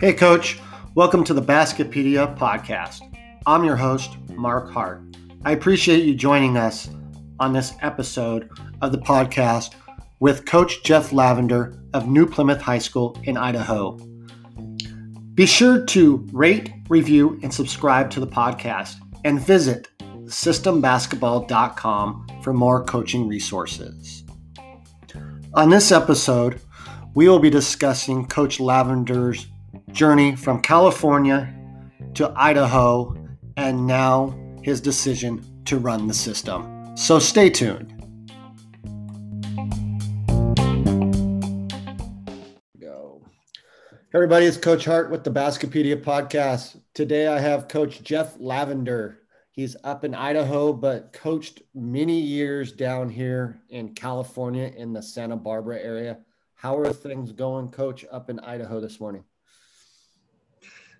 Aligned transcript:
Hey, 0.00 0.14
Coach. 0.14 0.58
Welcome 0.94 1.24
to 1.24 1.34
the 1.34 1.42
Baskipedia 1.42 2.34
podcast. 2.36 3.02
I'm 3.46 3.64
your 3.64 3.76
host, 3.76 4.16
Marc 4.30 4.70
Hart. 4.70 5.02
I 5.44 5.52
appreciate 5.52 6.04
you 6.04 6.14
joining 6.14 6.56
us 6.56 6.90
on 7.38 7.52
this 7.52 7.74
episode 7.80 8.48
of 8.82 8.90
the 8.92 8.98
podcast 8.98 9.74
with 10.18 10.46
Coach 10.46 10.82
Jeff 10.82 11.12
Lavender 11.12 11.80
of 11.94 12.08
New 12.08 12.26
Plymouth 12.26 12.60
High 12.60 12.78
School 12.78 13.16
in 13.24 13.36
Idaho. 13.36 13.96
Be 15.34 15.46
sure 15.46 15.84
to 15.86 16.26
rate, 16.32 16.72
review, 16.88 17.38
and 17.42 17.54
subscribe 17.54 18.10
to 18.10 18.20
the 18.20 18.26
podcast 18.26 18.96
and 19.24 19.40
visit 19.40 19.88
systembasketball.com 20.24 22.26
for 22.42 22.52
more 22.52 22.84
coaching 22.84 23.28
resources. 23.28 24.24
On 25.54 25.68
this 25.68 25.90
episode, 25.90 26.60
we 27.14 27.28
will 27.28 27.40
be 27.40 27.50
discussing 27.50 28.24
Coach 28.24 28.58
Lavender's 28.60 29.48
journey 29.90 30.36
from 30.36 30.62
California 30.62 31.52
to 32.14 32.32
Idaho 32.36 33.16
and 33.56 33.84
now 33.84 34.32
his 34.62 34.80
decision 34.80 35.44
to 35.64 35.78
run 35.78 36.06
the 36.06 36.14
system. 36.14 36.96
So 36.96 37.18
stay 37.18 37.50
tuned. 37.50 37.92
Go. 42.80 43.20
Everybody, 44.14 44.46
it's 44.46 44.56
Coach 44.56 44.84
Hart 44.84 45.10
with 45.10 45.24
the 45.24 45.32
Baskipedia 45.32 46.00
podcast. 46.00 46.80
Today 46.94 47.26
I 47.26 47.40
have 47.40 47.66
Coach 47.66 48.04
Jeff 48.04 48.36
Lavender. 48.38 49.19
He's 49.60 49.76
up 49.84 50.06
in 50.06 50.14
Idaho, 50.14 50.72
but 50.72 51.12
coached 51.12 51.60
many 51.74 52.18
years 52.18 52.72
down 52.72 53.10
here 53.10 53.60
in 53.68 53.92
California 53.92 54.72
in 54.74 54.94
the 54.94 55.02
Santa 55.02 55.36
Barbara 55.36 55.78
area. 55.80 56.16
How 56.54 56.78
are 56.78 56.90
things 56.94 57.30
going, 57.30 57.68
Coach, 57.68 58.06
up 58.10 58.30
in 58.30 58.40
Idaho 58.40 58.80
this 58.80 59.00
morning? 59.00 59.22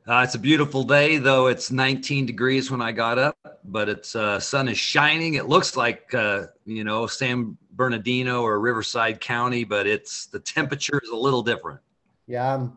Uh, 0.06 0.20
it's 0.26 0.34
a 0.34 0.38
beautiful 0.38 0.84
day, 0.84 1.16
though 1.16 1.46
it's 1.46 1.70
19 1.70 2.26
degrees 2.26 2.70
when 2.70 2.82
I 2.82 2.92
got 2.92 3.16
up, 3.16 3.38
but 3.64 3.88
it's 3.88 4.14
uh, 4.14 4.38
sun 4.38 4.68
is 4.68 4.76
shining. 4.76 5.34
It 5.34 5.48
looks 5.48 5.74
like 5.74 6.12
uh, 6.12 6.48
you 6.66 6.84
know 6.84 7.06
San 7.06 7.56
Bernardino 7.72 8.42
or 8.42 8.60
Riverside 8.60 9.22
County, 9.22 9.64
but 9.64 9.86
it's 9.86 10.26
the 10.26 10.38
temperature 10.38 11.00
is 11.02 11.08
a 11.08 11.16
little 11.16 11.42
different. 11.42 11.80
Yeah, 12.26 12.52
um, 12.52 12.76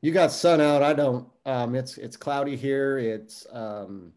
you 0.00 0.10
got 0.10 0.32
sun 0.32 0.60
out. 0.60 0.82
I 0.82 0.94
don't. 0.94 1.28
Um, 1.46 1.76
it's 1.76 1.96
it's 1.96 2.16
cloudy 2.16 2.56
here. 2.56 2.98
It's 2.98 3.46
um, 3.52 4.12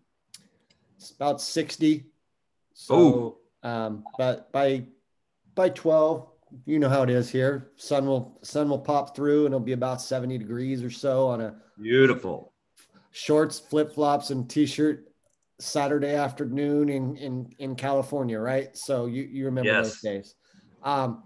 it's 0.98 1.12
about 1.12 1.42
60. 1.42 2.06
So, 2.73 3.38
um, 3.64 4.03
but 4.17 4.52
by 4.52 4.86
by 5.56 5.70
12, 5.70 6.28
you 6.66 6.80
know 6.80 6.90
how 6.90 7.03
it 7.03 7.09
is 7.09 7.30
here. 7.30 7.72
Sun 7.76 8.06
will 8.06 8.40
sun 8.44 8.70
will 8.70 8.80
pop 8.80 9.16
through, 9.16 9.45
and 9.45 9.53
it'll 9.53 9.59
be 9.59 9.73
about 9.73 10.02
70 10.02 10.38
degrees 10.38 10.84
or 10.84 10.92
so 10.92 11.28
on 11.28 11.42
a 11.42 11.56
Beautiful. 11.80 12.53
Shorts, 13.12 13.59
flip 13.59 13.94
flops, 13.94 14.30
and 14.30 14.50
t 14.50 14.66
shirt 14.66 15.08
Saturday 15.59 16.14
afternoon 16.14 16.90
in, 16.90 17.16
in, 17.18 17.52
in 17.58 17.75
California, 17.75 18.40
right? 18.40 18.75
So 18.78 19.08
you, 19.08 19.23
you 19.23 19.45
remember 19.45 19.72
yes. 19.72 19.86
those 19.88 20.02
days. 20.02 20.36
Um, 20.84 21.23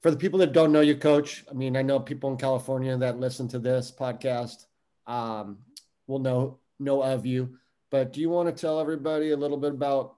for 0.00 0.10
the 0.10 0.16
people 0.16 0.38
that 0.38 0.52
don't 0.52 0.72
know 0.72 0.80
you, 0.80 0.96
coach, 0.96 1.44
I 1.50 1.54
mean, 1.54 1.76
I 1.76 1.82
know 1.82 2.00
people 2.00 2.30
in 2.30 2.36
California 2.36 2.96
that 2.96 3.18
listen 3.18 3.48
to 3.48 3.58
this 3.58 3.92
podcast 3.96 4.66
um, 5.06 5.58
will 6.06 6.20
know 6.20 6.58
know 6.78 7.02
of 7.02 7.26
you. 7.26 7.58
But 7.90 8.12
do 8.12 8.20
you 8.20 8.30
want 8.30 8.54
to 8.54 8.60
tell 8.60 8.80
everybody 8.80 9.30
a 9.30 9.36
little 9.36 9.56
bit 9.56 9.72
about 9.72 10.16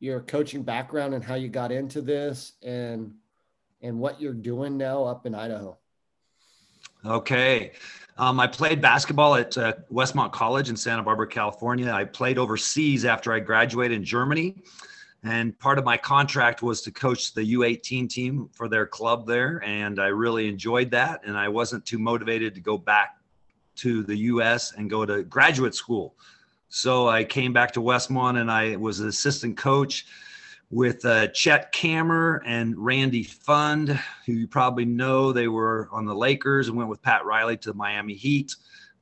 your 0.00 0.20
coaching 0.20 0.62
background 0.62 1.14
and 1.14 1.24
how 1.24 1.34
you 1.34 1.48
got 1.48 1.72
into 1.72 2.00
this 2.00 2.52
and 2.62 3.12
and 3.80 3.98
what 3.98 4.20
you're 4.20 4.32
doing 4.32 4.76
now 4.76 5.04
up 5.04 5.26
in 5.26 5.34
Idaho? 5.34 5.76
Okay. 7.04 7.72
Um, 8.16 8.40
I 8.40 8.48
played 8.48 8.80
basketball 8.80 9.36
at 9.36 9.56
uh, 9.56 9.74
Westmont 9.92 10.32
College 10.32 10.68
in 10.68 10.76
Santa 10.76 11.02
Barbara, 11.02 11.28
California. 11.28 11.92
I 11.92 12.04
played 12.04 12.38
overseas 12.38 13.04
after 13.04 13.32
I 13.32 13.38
graduated 13.38 13.96
in 13.96 14.04
Germany. 14.04 14.56
And 15.22 15.56
part 15.58 15.78
of 15.78 15.84
my 15.84 15.96
contract 15.96 16.62
was 16.62 16.82
to 16.82 16.90
coach 16.90 17.34
the 17.34 17.54
U18 17.54 18.08
team 18.08 18.48
for 18.52 18.68
their 18.68 18.86
club 18.86 19.26
there. 19.26 19.62
And 19.64 20.00
I 20.00 20.08
really 20.08 20.48
enjoyed 20.48 20.90
that. 20.90 21.20
And 21.24 21.36
I 21.36 21.48
wasn't 21.48 21.84
too 21.84 21.98
motivated 21.98 22.54
to 22.56 22.60
go 22.60 22.76
back 22.76 23.16
to 23.76 24.02
the 24.02 24.16
US 24.16 24.72
and 24.72 24.90
go 24.90 25.06
to 25.06 25.22
graduate 25.22 25.74
school. 25.74 26.16
So 26.68 27.08
I 27.08 27.24
came 27.24 27.52
back 27.52 27.72
to 27.72 27.80
Westmont 27.80 28.38
and 28.38 28.50
I 28.50 28.76
was 28.76 29.00
an 29.00 29.08
assistant 29.08 29.56
coach 29.56 30.06
with 30.70 31.02
uh, 31.06 31.28
Chet 31.28 31.72
Kammerer 31.72 32.42
and 32.44 32.76
Randy 32.76 33.24
Pfund, 33.24 33.98
who 34.26 34.32
you 34.32 34.46
probably 34.46 34.84
know. 34.84 35.32
They 35.32 35.48
were 35.48 35.88
on 35.90 36.04
the 36.04 36.14
Lakers 36.14 36.68
and 36.68 36.76
went 36.76 36.90
with 36.90 37.00
Pat 37.00 37.24
Riley 37.24 37.56
to 37.58 37.70
the 37.70 37.74
Miami 37.74 38.12
Heat. 38.12 38.54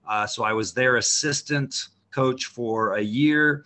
Uh, 0.09 0.29
so 0.29 0.45
I 0.45 0.53
was 0.53 0.73
their 0.73 0.97
assistant 0.97 1.89
coach 2.13 2.45
for 2.45 2.95
a 2.95 3.03
year, 3.03 3.65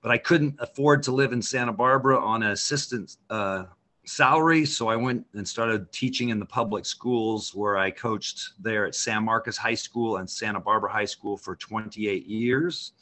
but 0.00 0.12
I 0.12 0.18
couldn't 0.18 0.54
afford 0.60 1.02
to 1.04 1.12
live 1.12 1.32
in 1.32 1.42
Santa 1.42 1.72
Barbara 1.72 2.20
on 2.20 2.44
an 2.44 2.52
assistant 2.52 3.16
uh, 3.30 3.64
salary. 4.06 4.64
So 4.64 4.88
I 4.88 4.94
went 4.94 5.26
and 5.34 5.46
started 5.46 5.90
teaching 5.90 6.28
in 6.28 6.38
the 6.38 6.46
public 6.46 6.86
schools 6.86 7.52
where 7.52 7.76
I 7.76 7.90
coached 7.90 8.50
there 8.60 8.86
at 8.86 8.94
San 8.94 9.24
Marcos 9.24 9.56
High 9.56 9.74
School 9.74 10.18
and 10.18 10.30
Santa 10.30 10.60
Barbara 10.60 10.92
High 10.92 11.04
School 11.04 11.36
for 11.36 11.56
28 11.56 12.26
years. 12.26 12.92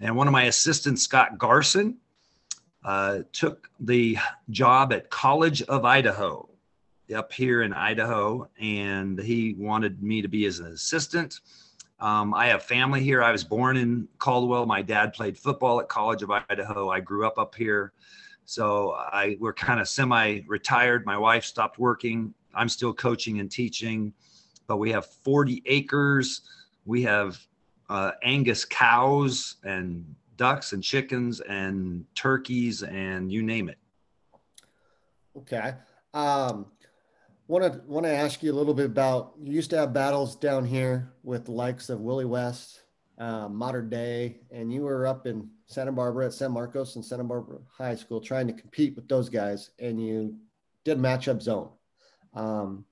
And 0.00 0.16
one 0.16 0.26
of 0.26 0.32
my 0.32 0.44
assistants, 0.44 1.02
Scott 1.02 1.38
Garson, 1.38 1.98
uh, 2.84 3.20
took 3.32 3.70
the 3.80 4.18
job 4.50 4.92
at 4.92 5.10
College 5.10 5.62
of 5.62 5.84
Idaho 5.84 6.48
up 7.14 7.32
here 7.32 7.62
in 7.62 7.72
Idaho, 7.72 8.48
and 8.58 9.18
he 9.18 9.54
wanted 9.54 10.02
me 10.02 10.22
to 10.22 10.28
be 10.28 10.44
his 10.44 10.60
assistant. 10.60 11.40
Um, 12.00 12.34
I 12.34 12.46
have 12.46 12.62
family 12.62 13.02
here. 13.02 13.22
I 13.22 13.30
was 13.30 13.44
born 13.44 13.76
in 13.76 14.08
Caldwell. 14.18 14.66
My 14.66 14.82
dad 14.82 15.12
played 15.12 15.38
football 15.38 15.80
at 15.80 15.88
College 15.88 16.22
of 16.22 16.30
Idaho. 16.30 16.90
I 16.90 17.00
grew 17.00 17.26
up 17.26 17.38
up 17.38 17.54
here. 17.54 17.92
So 18.46 18.92
I 18.92 19.36
we're 19.40 19.54
kind 19.54 19.80
of 19.80 19.88
semi-retired. 19.88 21.06
My 21.06 21.16
wife 21.16 21.44
stopped 21.44 21.78
working. 21.78 22.34
I'm 22.54 22.68
still 22.68 22.92
coaching 22.92 23.40
and 23.40 23.50
teaching, 23.50 24.12
but 24.66 24.76
we 24.76 24.90
have 24.90 25.06
40 25.06 25.62
acres. 25.66 26.42
We 26.84 27.02
have 27.02 27.38
uh, 27.88 28.12
Angus 28.22 28.64
cows 28.64 29.56
and 29.64 30.14
ducks 30.36 30.72
and 30.72 30.82
chickens 30.82 31.40
and 31.40 32.04
turkeys 32.14 32.82
and 32.82 33.30
you 33.30 33.42
name 33.42 33.68
it. 33.68 33.78
Okay. 35.36 35.74
Um, 36.12 36.66
want 37.48 37.72
to 37.72 37.80
want 37.86 38.06
to 38.06 38.12
ask 38.12 38.42
you 38.42 38.52
a 38.52 38.54
little 38.54 38.74
bit 38.74 38.86
about 38.86 39.34
you 39.40 39.52
used 39.52 39.70
to 39.70 39.78
have 39.78 39.92
battles 39.92 40.36
down 40.36 40.64
here 40.64 41.12
with 41.22 41.46
the 41.46 41.52
likes 41.52 41.90
of 41.90 42.00
Willie 42.00 42.24
West, 42.24 42.82
uh, 43.18 43.48
Mater 43.48 43.82
Dei, 43.82 44.40
and 44.50 44.72
you 44.72 44.82
were 44.82 45.06
up 45.06 45.26
in 45.26 45.48
Santa 45.66 45.92
Barbara 45.92 46.26
at 46.26 46.34
San 46.34 46.52
Marcos 46.52 46.96
and 46.96 47.04
Santa 47.04 47.24
Barbara 47.24 47.58
High 47.76 47.96
School 47.96 48.20
trying 48.20 48.46
to 48.46 48.52
compete 48.52 48.94
with 48.96 49.08
those 49.08 49.28
guys, 49.28 49.70
and 49.78 50.04
you 50.04 50.36
did 50.84 50.98
matchup 50.98 51.42
zone. 51.42 51.68
Um, 52.34 52.84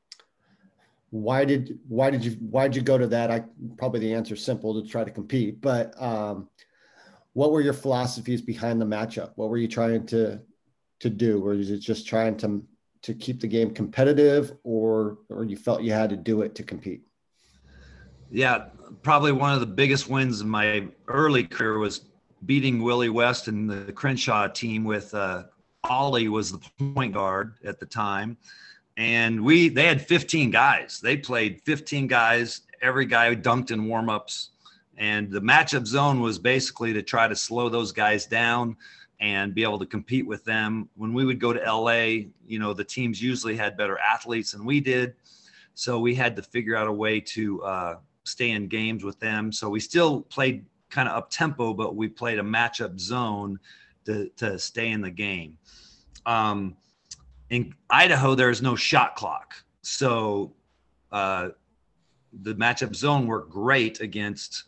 why 1.13 1.45
did 1.45 1.79
why 1.89 2.11
did 2.11 2.25
you 2.25 2.33
why 2.41 2.67
did 2.67 2.75
you 2.75 2.81
go 2.81 2.97
to 2.97 3.07
that? 3.09 3.31
I 3.31 3.45
probably 3.77 4.01
the 4.01 4.15
answer 4.15 4.33
is 4.33 4.43
simple 4.43 4.81
to 4.81 4.89
try 4.89 5.05
to 5.05 5.11
compete, 5.11 5.61
but 5.61 5.95
um, 6.03 6.49
what 7.35 7.53
were 7.53 7.61
your 7.61 7.75
philosophies 7.75 8.41
behind 8.41 8.81
the 8.81 8.87
matchup? 8.87 9.33
What 9.37 9.51
were 9.51 9.59
you 9.59 9.69
trying 9.69 10.07
to 10.07 10.41
to 11.01 11.11
do? 11.11 11.45
Or 11.45 11.53
is 11.53 11.71
it 11.71 11.81
just 11.81 12.09
trying 12.09 12.39
to 12.39 12.65
to 13.03 13.13
keep 13.13 13.43
the 13.43 13.47
game 13.47 13.75
competitive, 13.75 14.55
or 14.65 15.19
or 15.29 15.45
you 15.45 15.55
felt 15.55 15.83
you 15.83 15.93
had 15.93 16.09
to 16.09 16.17
do 16.17 16.41
it 16.41 16.55
to 16.55 16.63
compete? 16.63 17.03
Yeah, 18.31 18.69
probably 19.03 19.33
one 19.33 19.53
of 19.53 19.61
the 19.61 19.67
biggest 19.67 20.09
wins 20.09 20.41
in 20.41 20.49
my 20.49 20.89
early 21.09 21.45
career 21.45 21.79
was 21.79 22.07
beating 22.47 22.83
Willie 22.83 23.11
West 23.11 23.49
and 23.49 23.69
the 23.69 23.93
Crenshaw 23.93 24.49
team 24.49 24.85
with 24.85 25.13
uh, 25.13 25.43
Ollie 25.85 26.29
was 26.29 26.53
the 26.53 26.61
point 26.95 27.13
guard 27.13 27.57
at 27.65 27.79
the 27.79 27.85
time, 27.85 28.39
and 28.97 29.43
we 29.43 29.69
they 29.69 29.87
had 29.87 30.07
15 30.07 30.51
guys. 30.51 31.01
They 31.01 31.17
played 31.17 31.61
15 31.63 32.07
guys. 32.07 32.63
Every 32.81 33.07
guy 33.07 33.35
dunked 33.35 33.71
in 33.71 33.87
warmups 33.87 34.49
and 34.99 35.31
the 35.31 35.41
matchup 35.41 35.87
zone 35.87 36.21
was 36.21 36.39
basically 36.39 36.93
to 36.93 37.03
try 37.03 37.27
to 37.27 37.37
slow 37.37 37.69
those 37.69 37.93
guys 37.93 38.27
down 38.27 38.77
and 39.21 39.55
be 39.55 39.63
able 39.63 39.79
to 39.79 39.87
compete 39.87 40.27
with 40.27 40.45
them. 40.45 40.89
When 40.97 41.13
we 41.15 41.25
would 41.25 41.41
go 41.41 41.53
to 41.53 41.61
LA, 41.61 42.27
you 42.47 42.59
know, 42.59 42.73
the 42.73 42.85
teams 42.85 43.23
usually 43.23 43.57
had 43.57 43.77
better 43.77 43.99
athletes 43.99 44.53
than 44.53 44.65
we 44.65 44.81
did. 44.81 45.15
So 45.75 45.99
we 45.99 46.15
had 46.15 46.37
to 46.37 46.43
figure 46.43 46.77
out 46.77 46.89
a 46.89 46.93
way 46.93 47.21
to 47.21 47.63
uh, 47.63 47.97
stay 48.25 48.51
in 48.51 48.69
games 48.69 49.05
with 49.05 49.19
them. 49.21 49.53
So 49.53 49.69
we 49.69 49.81
still 49.81 50.23
played 50.23 50.65
kind 50.91 51.09
of 51.09 51.17
up 51.17 51.31
tempo, 51.31 51.73
but 51.73 51.97
we 51.97 52.09
played 52.09 52.39
a 52.39 52.43
matchup 52.43 53.01
zone 53.01 53.59
to, 54.05 54.29
to 54.37 54.59
stay 54.59 54.91
in 54.91 55.01
the 55.01 55.11
game. 55.11 55.57
Um, 56.27 56.77
in 57.53 57.75
Idaho, 57.91 58.35
there 58.35 58.49
is 58.49 58.63
no 58.63 58.75
shot 58.75 59.15
clock. 59.15 59.55
So 59.83 60.55
uh, 61.13 61.51
the 62.33 62.55
matchup 62.55 62.97
zone 62.97 63.27
worked 63.27 63.51
great 63.51 64.01
against 64.01 64.65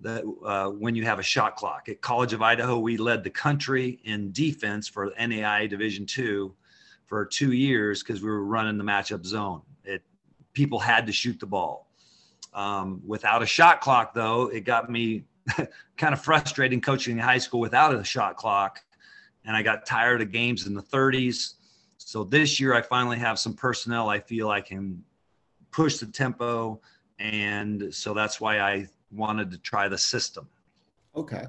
that 0.00 0.24
uh, 0.44 0.68
when 0.68 0.94
you 0.94 1.06
have 1.06 1.18
a 1.18 1.22
shot 1.22 1.56
clock. 1.56 1.88
At 1.88 2.02
College 2.02 2.34
of 2.34 2.42
Idaho, 2.42 2.78
we 2.78 2.98
led 2.98 3.24
the 3.24 3.30
country 3.30 4.00
in 4.04 4.32
defense 4.32 4.86
for 4.86 5.14
NAI 5.18 5.66
Division 5.66 6.04
two 6.04 6.54
for 7.06 7.24
two 7.24 7.52
years 7.52 8.02
because 8.02 8.20
we 8.20 8.28
were 8.28 8.44
running 8.44 8.76
the 8.76 8.84
matchup 8.84 9.24
zone. 9.24 9.62
It 9.84 10.02
people 10.52 10.78
had 10.78 11.06
to 11.06 11.12
shoot 11.12 11.40
the 11.40 11.46
ball. 11.46 11.88
Um, 12.52 13.00
without 13.06 13.42
a 13.42 13.46
shot 13.46 13.80
clock, 13.80 14.12
though, 14.12 14.48
it 14.48 14.64
got 14.64 14.90
me 14.90 15.24
kind 15.96 16.12
of 16.12 16.20
frustrating 16.20 16.82
coaching 16.82 17.16
in 17.16 17.22
high 17.22 17.38
school 17.38 17.60
without 17.60 17.94
a 17.94 18.04
shot 18.04 18.36
clock, 18.36 18.80
and 19.46 19.56
I 19.56 19.62
got 19.62 19.86
tired 19.86 20.20
of 20.20 20.30
games 20.32 20.66
in 20.66 20.74
the 20.74 20.82
30s. 20.82 21.54
So 22.10 22.24
this 22.24 22.58
year, 22.58 22.74
I 22.74 22.82
finally 22.82 23.18
have 23.18 23.38
some 23.38 23.54
personnel. 23.54 24.08
I 24.08 24.18
feel 24.18 24.50
I 24.50 24.60
can 24.60 25.00
push 25.70 25.98
the 25.98 26.06
tempo, 26.06 26.80
and 27.20 27.94
so 27.94 28.14
that's 28.14 28.40
why 28.40 28.58
I 28.58 28.88
wanted 29.12 29.52
to 29.52 29.58
try 29.58 29.86
the 29.86 29.96
system. 29.96 30.48
Okay. 31.14 31.44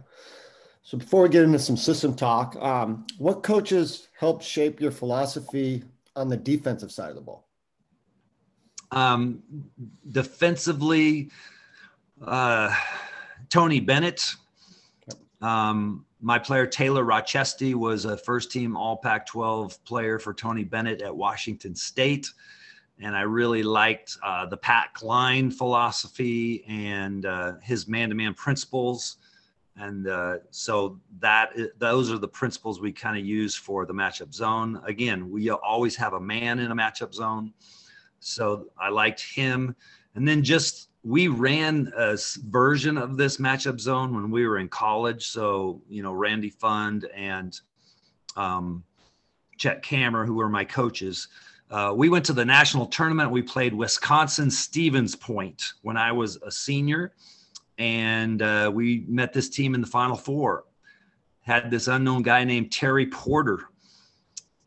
So 0.84 1.00
before 1.00 1.24
we 1.24 1.30
get 1.30 1.46
into 1.46 1.58
some 1.58 1.76
system 1.76 2.16
talk, 2.16 2.56
um, 2.58 3.08
what 3.18 3.42
coaches 3.42 4.10
helped 4.20 4.44
shape 4.44 4.80
your 4.80 4.92
philosophy 4.92 5.84
on 6.16 6.30
the 6.30 6.38
defensive 6.38 6.92
side 6.92 7.10
of 7.10 7.16
the 7.16 7.22
ball? 7.22 7.48
Um, 8.92 9.42
defensively, 10.12 11.32
uh, 12.24 12.72
Tony 13.50 13.80
Bennett. 13.80 14.36
Um, 15.42 16.06
my 16.22 16.38
player 16.38 16.68
Taylor 16.68 17.04
Rochestie 17.04 17.74
was 17.74 18.06
a 18.06 18.16
first 18.16 18.52
team 18.52 18.78
All 18.78 18.98
Pac 18.98 19.26
12 19.26 19.84
player 19.84 20.20
for 20.20 20.34
Tony 20.34 20.64
Bennett 20.64 21.02
at 21.02 21.16
Washington 21.16 21.76
State. 21.76 22.30
And 23.00 23.16
I 23.16 23.22
really 23.22 23.64
liked 23.64 24.18
uh, 24.24 24.46
the 24.46 24.58
pack 24.58 25.02
line 25.02 25.50
philosophy 25.50 26.64
and 26.68 27.26
uh, 27.26 27.54
his 27.64 27.88
man 27.88 28.10
to 28.10 28.16
man 28.16 28.36
principles. 28.36 29.18
And 29.76 30.08
uh, 30.08 30.38
so 30.52 31.00
that 31.20 31.54
those 31.80 32.12
are 32.12 32.20
the 32.20 32.28
principles 32.28 32.80
we 32.80 32.92
kind 32.92 33.18
of 33.18 33.26
use 33.26 33.56
for 33.56 33.88
the 33.88 33.94
matchup 33.94 34.32
zone. 34.32 34.80
Again 34.86 35.32
we 35.32 35.50
always 35.50 35.96
have 35.96 36.14
a 36.14 36.20
man 36.20 36.60
in 36.60 36.72
a 36.72 36.76
matchup 36.76 37.16
zone. 37.16 37.52
So 38.20 38.68
i 38.78 38.90
liked 38.90 39.24
him. 39.24 39.76
And 40.14 40.28
then 40.28 40.44
just 40.44 40.91
we 41.04 41.28
ran 41.28 41.92
a 41.98 42.18
version 42.46 42.98
of 42.98 43.18
this 43.18 43.38
matchup 43.38 43.80
zone 43.80 44.14
when 44.14 44.30
we 44.30 44.48
were 44.48 44.60
in 44.60 44.70
college. 44.70 45.28
So 45.28 45.82
you 45.90 46.04
know 46.04 46.14
randy 46.14 46.52
pfund 46.52 47.06
and 47.16 47.60
um, 48.36 48.84
chet 49.58 49.84
kammerer 49.84 50.26
who 50.26 50.36
were 50.36 50.50
my 50.50 50.64
coaches 50.64 51.28
uh, 51.72 51.94
we 51.96 52.10
went 52.10 52.26
to 52.26 52.34
the 52.34 52.44
national 52.44 52.86
tournament. 52.86 53.32
We 53.32 53.42
played 53.42 53.74
wisconsin 53.74 54.52
stevens 54.52 55.16
point 55.16 55.64
when 55.84 55.96
i 55.96 56.12
was 56.12 56.36
a 56.46 56.52
senior. 56.52 57.14
And 57.78 58.42
uh, 58.42 58.70
we 58.74 59.06
met 59.08 59.34
this 59.34 59.50
team 59.50 59.74
in 59.74 59.82
the 59.82 59.88
Final 59.88 60.16
Four. 60.16 60.66
Had 61.40 61.72
this 61.72 61.88
unknown 61.88 62.22
guy 62.22 62.44
named 62.44 62.72
Terry 62.72 63.08
Porter, 63.08 63.62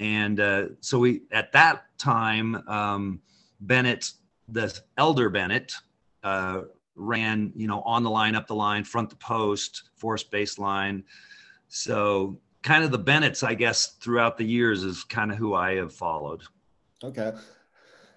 and 0.00 0.40
uh, 0.40 0.64
so 0.80 0.98
we 0.98 1.22
at 1.30 1.52
that 1.52 1.84
time 1.96 2.56
um, 2.66 3.20
Bennett, 3.60 4.10
the 4.48 4.76
elder 4.98 5.30
Bennett, 5.30 5.72
uh, 6.24 6.62
ran 6.96 7.52
you 7.54 7.68
know 7.68 7.82
on 7.82 8.02
the 8.02 8.10
line, 8.10 8.34
up 8.34 8.48
the 8.48 8.54
line, 8.54 8.82
front 8.82 9.10
the 9.10 9.16
post, 9.16 9.90
force 9.96 10.24
baseline. 10.24 11.04
So 11.68 12.38
kind 12.62 12.82
of 12.82 12.90
the 12.90 12.98
Bennetts, 12.98 13.42
I 13.42 13.54
guess, 13.54 13.86
throughout 14.00 14.38
the 14.38 14.44
years 14.44 14.82
is 14.82 15.04
kind 15.04 15.30
of 15.30 15.36
who 15.36 15.54
I 15.54 15.74
have 15.74 15.92
followed. 15.92 16.42
Okay. 17.04 17.32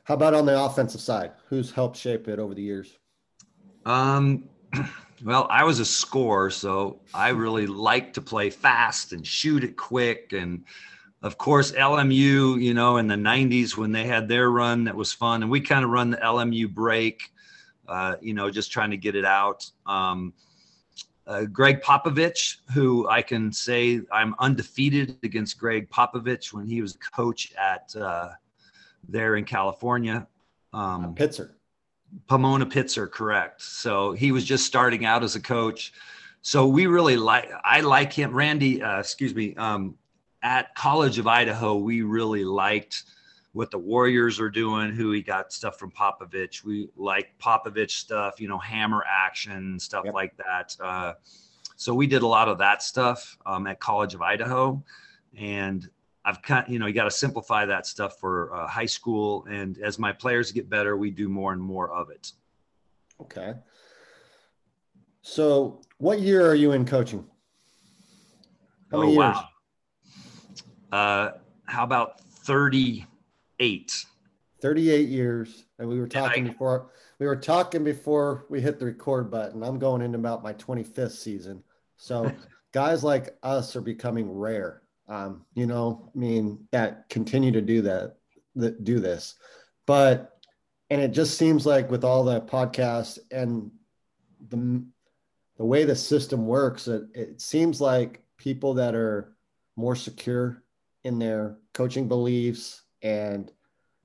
How 0.06 0.14
about 0.14 0.34
on 0.34 0.46
the 0.46 0.60
offensive 0.60 1.02
side? 1.02 1.32
Who's 1.50 1.70
helped 1.70 1.98
shape 1.98 2.30
it 2.30 2.40
over 2.40 2.56
the 2.56 2.62
years? 2.62 2.98
Um, 3.86 4.46
well, 5.24 5.48
I 5.50 5.66
was 5.66 5.80
a 5.80 5.86
scorer, 5.86 6.50
so 6.50 7.02
I 7.14 7.30
really 7.30 7.68
like 7.68 8.14
to 8.14 8.22
play 8.22 8.50
fast 8.50 9.12
and 9.12 9.28
shoot 9.28 9.66
it 9.66 9.76
quick. 9.76 10.32
And 10.32 10.64
of 11.24 11.38
course, 11.38 11.74
LMU, 11.74 12.62
you 12.62 12.74
know, 12.74 12.98
in 12.98 13.08
the 13.08 13.16
90s 13.16 13.76
when 13.76 13.92
they 13.92 14.06
had 14.06 14.30
their 14.30 14.50
run, 14.50 14.86
that 14.86 14.96
was 14.96 15.12
fun. 15.12 15.42
And 15.42 15.52
we 15.52 15.60
kind 15.60 15.84
of 15.84 15.92
run 15.92 16.12
the 16.12 16.18
LMU 16.18 16.74
break, 16.74 17.34
uh, 17.88 18.16
you 18.22 18.34
know, 18.34 18.50
just 18.50 18.72
trying 18.72 18.92
to 18.92 18.98
get 18.98 19.16
it 19.16 19.26
out. 19.26 19.70
Um, 19.86 20.34
uh, 21.26 21.44
Gregg 21.44 21.82
Popovich, 21.82 22.58
who 22.74 23.08
I 23.10 23.22
can 23.22 23.52
say 23.52 24.02
I'm 24.12 24.34
undefeated 24.40 25.18
against 25.24 25.60
Gregg 25.60 25.90
Popovich 25.90 26.54
when 26.54 26.68
he 26.68 26.82
was 26.82 26.98
coach 27.14 27.54
at 27.60 27.94
uh, 27.96 28.30
there 29.10 29.36
in 29.36 29.44
California. 29.44 30.26
Um, 30.74 31.16
Pitzer. 31.16 31.52
Pomona 32.28 32.66
Pitzer, 32.66 33.12
correct. 33.12 33.62
So 33.62 34.14
he 34.14 34.32
was 34.32 34.46
just 34.46 34.66
starting 34.66 35.06
out 35.06 35.24
as 35.24 35.36
a 35.36 35.42
coach. 35.42 35.92
So 36.42 36.66
we 36.66 36.88
really 36.88 37.18
like, 37.18 37.50
I 37.64 37.82
like 37.82 38.14
him. 38.14 38.34
Randy, 38.34 38.82
uh, 38.82 39.00
excuse 39.00 39.36
me, 39.36 39.54
um, 39.56 39.96
at 40.42 40.74
College 40.76 41.20
of 41.20 41.28
Idaho, 41.28 41.76
we 41.76 42.04
really 42.04 42.46
liked 42.46 43.04
what 43.54 43.72
the 43.72 43.78
Warriors 43.78 44.40
are 44.40 44.50
doing, 44.50 44.92
who 44.92 45.12
he 45.12 45.22
got 45.22 45.52
stuff 45.52 45.80
from 45.80 45.92
Popovich. 45.92 46.64
We 46.64 46.90
like 46.96 47.34
Popovich 47.40 47.92
stuff, 47.92 48.40
you 48.40 48.48
know, 48.48 48.60
hammer 48.60 49.04
action, 49.08 49.80
stuff 49.80 50.06
yep. 50.06 50.14
like 50.14 50.38
that. 50.38 50.76
Uh, 50.80 51.14
so 51.76 51.94
we 51.94 52.08
did 52.08 52.22
a 52.22 52.28
lot 52.28 52.48
of 52.48 52.58
that 52.60 52.84
stuff 52.84 53.38
um, 53.46 53.68
at 53.68 53.80
College 53.80 54.14
of 54.14 54.22
Idaho. 54.22 54.84
And 55.38 55.90
I've 56.26 56.42
kind 56.42 56.66
you 56.68 56.78
know, 56.78 56.88
you 56.88 56.94
got 56.94 57.06
to 57.06 57.12
simplify 57.12 57.66
that 57.66 57.86
stuff 57.86 58.20
for 58.20 58.54
uh, 58.54 58.68
high 58.68 58.86
school. 58.86 59.46
And 59.50 59.78
as 59.80 59.98
my 59.98 60.12
players 60.12 60.52
get 60.52 60.70
better, 60.70 60.98
we 60.98 61.10
do 61.10 61.30
more 61.30 61.54
and 61.54 61.62
more 61.62 61.92
of 61.92 62.10
it. 62.10 62.34
Okay. 63.22 63.54
So, 65.22 65.82
what 65.98 66.20
year 66.20 66.46
are 66.48 66.56
you 66.56 66.72
in 66.74 66.86
coaching? 66.86 67.26
How 68.92 69.00
many 69.00 69.18
oh, 69.18 69.22
years? 69.24 69.36
Wow. 69.36 70.98
Uh, 70.98 71.32
how 71.66 71.84
about 71.84 72.22
38? 73.60 74.06
38 74.62 75.10
years. 75.10 75.66
And 75.80 75.88
we 75.88 76.00
were 76.00 76.08
talking 76.08 76.46
I, 76.46 76.52
before 76.52 76.92
we 77.20 77.26
were 77.26 77.36
talking 77.36 77.84
before 77.84 78.46
we 78.50 78.62
hit 78.62 78.80
the 78.80 78.86
record 78.86 79.30
button. 79.32 79.64
I'm 79.64 79.80
going 79.80 80.02
into 80.02 80.18
about 80.18 80.44
my 80.44 80.54
25th 80.54 81.12
season. 81.12 81.64
So 81.98 82.32
guys 82.72 83.04
like 83.04 83.38
us 83.44 83.76
are 83.76 83.82
becoming 83.82 84.32
rare 84.32 84.82
um, 85.08 85.46
you 85.54 85.66
know, 85.66 86.10
I 86.14 86.18
mean, 86.18 86.68
that 86.72 87.08
continue 87.10 87.52
to 87.52 87.62
do 87.62 87.82
that, 87.84 88.18
that 88.56 88.84
do 88.84 89.00
this. 89.00 89.36
But, 89.86 90.38
and 90.90 91.02
it 91.02 91.10
just 91.10 91.38
seems 91.38 91.66
like 91.66 91.90
with 91.90 92.04
all 92.04 92.24
the 92.24 92.42
podcasts 92.42 93.20
and 93.32 93.72
the, 94.50 94.84
the 95.58 95.66
way 95.66 95.86
the 95.86 95.96
system 95.96 96.46
works, 96.46 96.88
it, 96.88 97.04
it 97.14 97.42
seems 97.42 97.80
like 97.80 98.22
people 98.38 98.74
that 98.76 98.96
are 98.96 99.36
more 99.76 99.96
secure 99.96 100.64
in 101.04 101.20
their 101.20 101.58
coaching 101.74 102.08
beliefs 102.08 102.84
and 103.02 103.52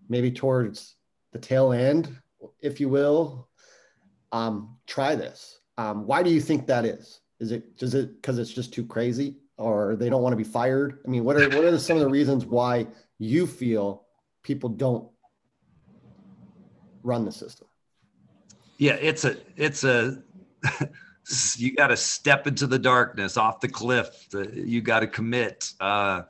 maybe 0.08 0.30
towards 0.30 0.96
the 1.32 1.38
tail 1.38 1.72
end, 1.72 2.16
if 2.60 2.80
you 2.80 2.88
will, 2.88 3.48
um, 4.32 4.76
try 4.86 5.14
this. 5.14 5.60
Um, 5.78 6.06
why 6.06 6.22
do 6.22 6.30
you 6.30 6.40
think 6.40 6.66
that 6.66 6.84
is? 6.84 7.20
Is 7.40 7.52
it 7.52 7.76
does 7.76 7.94
it 7.94 8.20
because 8.20 8.38
it's 8.38 8.52
just 8.52 8.72
too 8.72 8.84
crazy? 8.84 9.36
or 9.62 9.96
they 9.96 10.08
don't 10.08 10.22
want 10.22 10.32
to 10.32 10.36
be 10.36 10.44
fired? 10.44 10.98
I 11.06 11.08
mean, 11.08 11.24
what 11.24 11.36
are 11.36 11.48
what 11.48 11.64
are 11.64 11.78
some 11.78 11.96
of 11.96 12.02
the 12.02 12.08
reasons 12.08 12.44
why 12.44 12.86
you 13.18 13.46
feel 13.46 14.04
people 14.42 14.68
don't 14.68 15.08
run 17.02 17.24
the 17.24 17.32
system? 17.32 17.68
Yeah, 18.78 18.94
it's 18.94 19.24
a 19.24 19.36
it's 19.56 19.84
a 19.84 20.22
you 21.56 21.74
got 21.74 21.88
to 21.88 21.96
step 21.96 22.46
into 22.46 22.66
the 22.66 22.78
darkness 22.78 23.36
off 23.36 23.60
the 23.60 23.68
cliff. 23.68 24.28
You 24.52 24.80
got 24.80 25.00
to 25.00 25.06
commit. 25.06 25.72
Uh, 25.80 26.22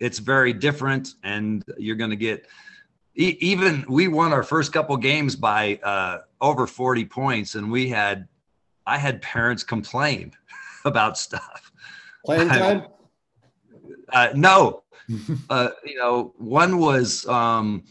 it's 0.00 0.18
very 0.18 0.52
different, 0.52 1.14
and 1.22 1.64
you're 1.78 1.96
going 1.96 2.10
to 2.10 2.16
get. 2.16 2.46
Even 3.18 3.82
we 3.88 4.08
won 4.08 4.34
our 4.34 4.42
first 4.42 4.74
couple 4.74 4.94
games 4.98 5.36
by 5.36 5.76
uh, 5.82 6.18
over 6.38 6.66
40 6.66 7.06
points, 7.06 7.54
and 7.54 7.72
we 7.72 7.88
had, 7.88 8.28
I 8.86 8.98
had 8.98 9.22
parents 9.22 9.64
complain 9.64 10.32
about 10.84 11.16
stuff 11.16 11.72
Playing 12.26 12.48
time? 12.48 12.86
Uh, 14.12 14.28
no. 14.34 14.82
uh, 15.50 15.70
you 15.84 15.96
know, 15.96 16.34
one 16.38 16.78
was, 16.78 17.24
um, 17.28 17.84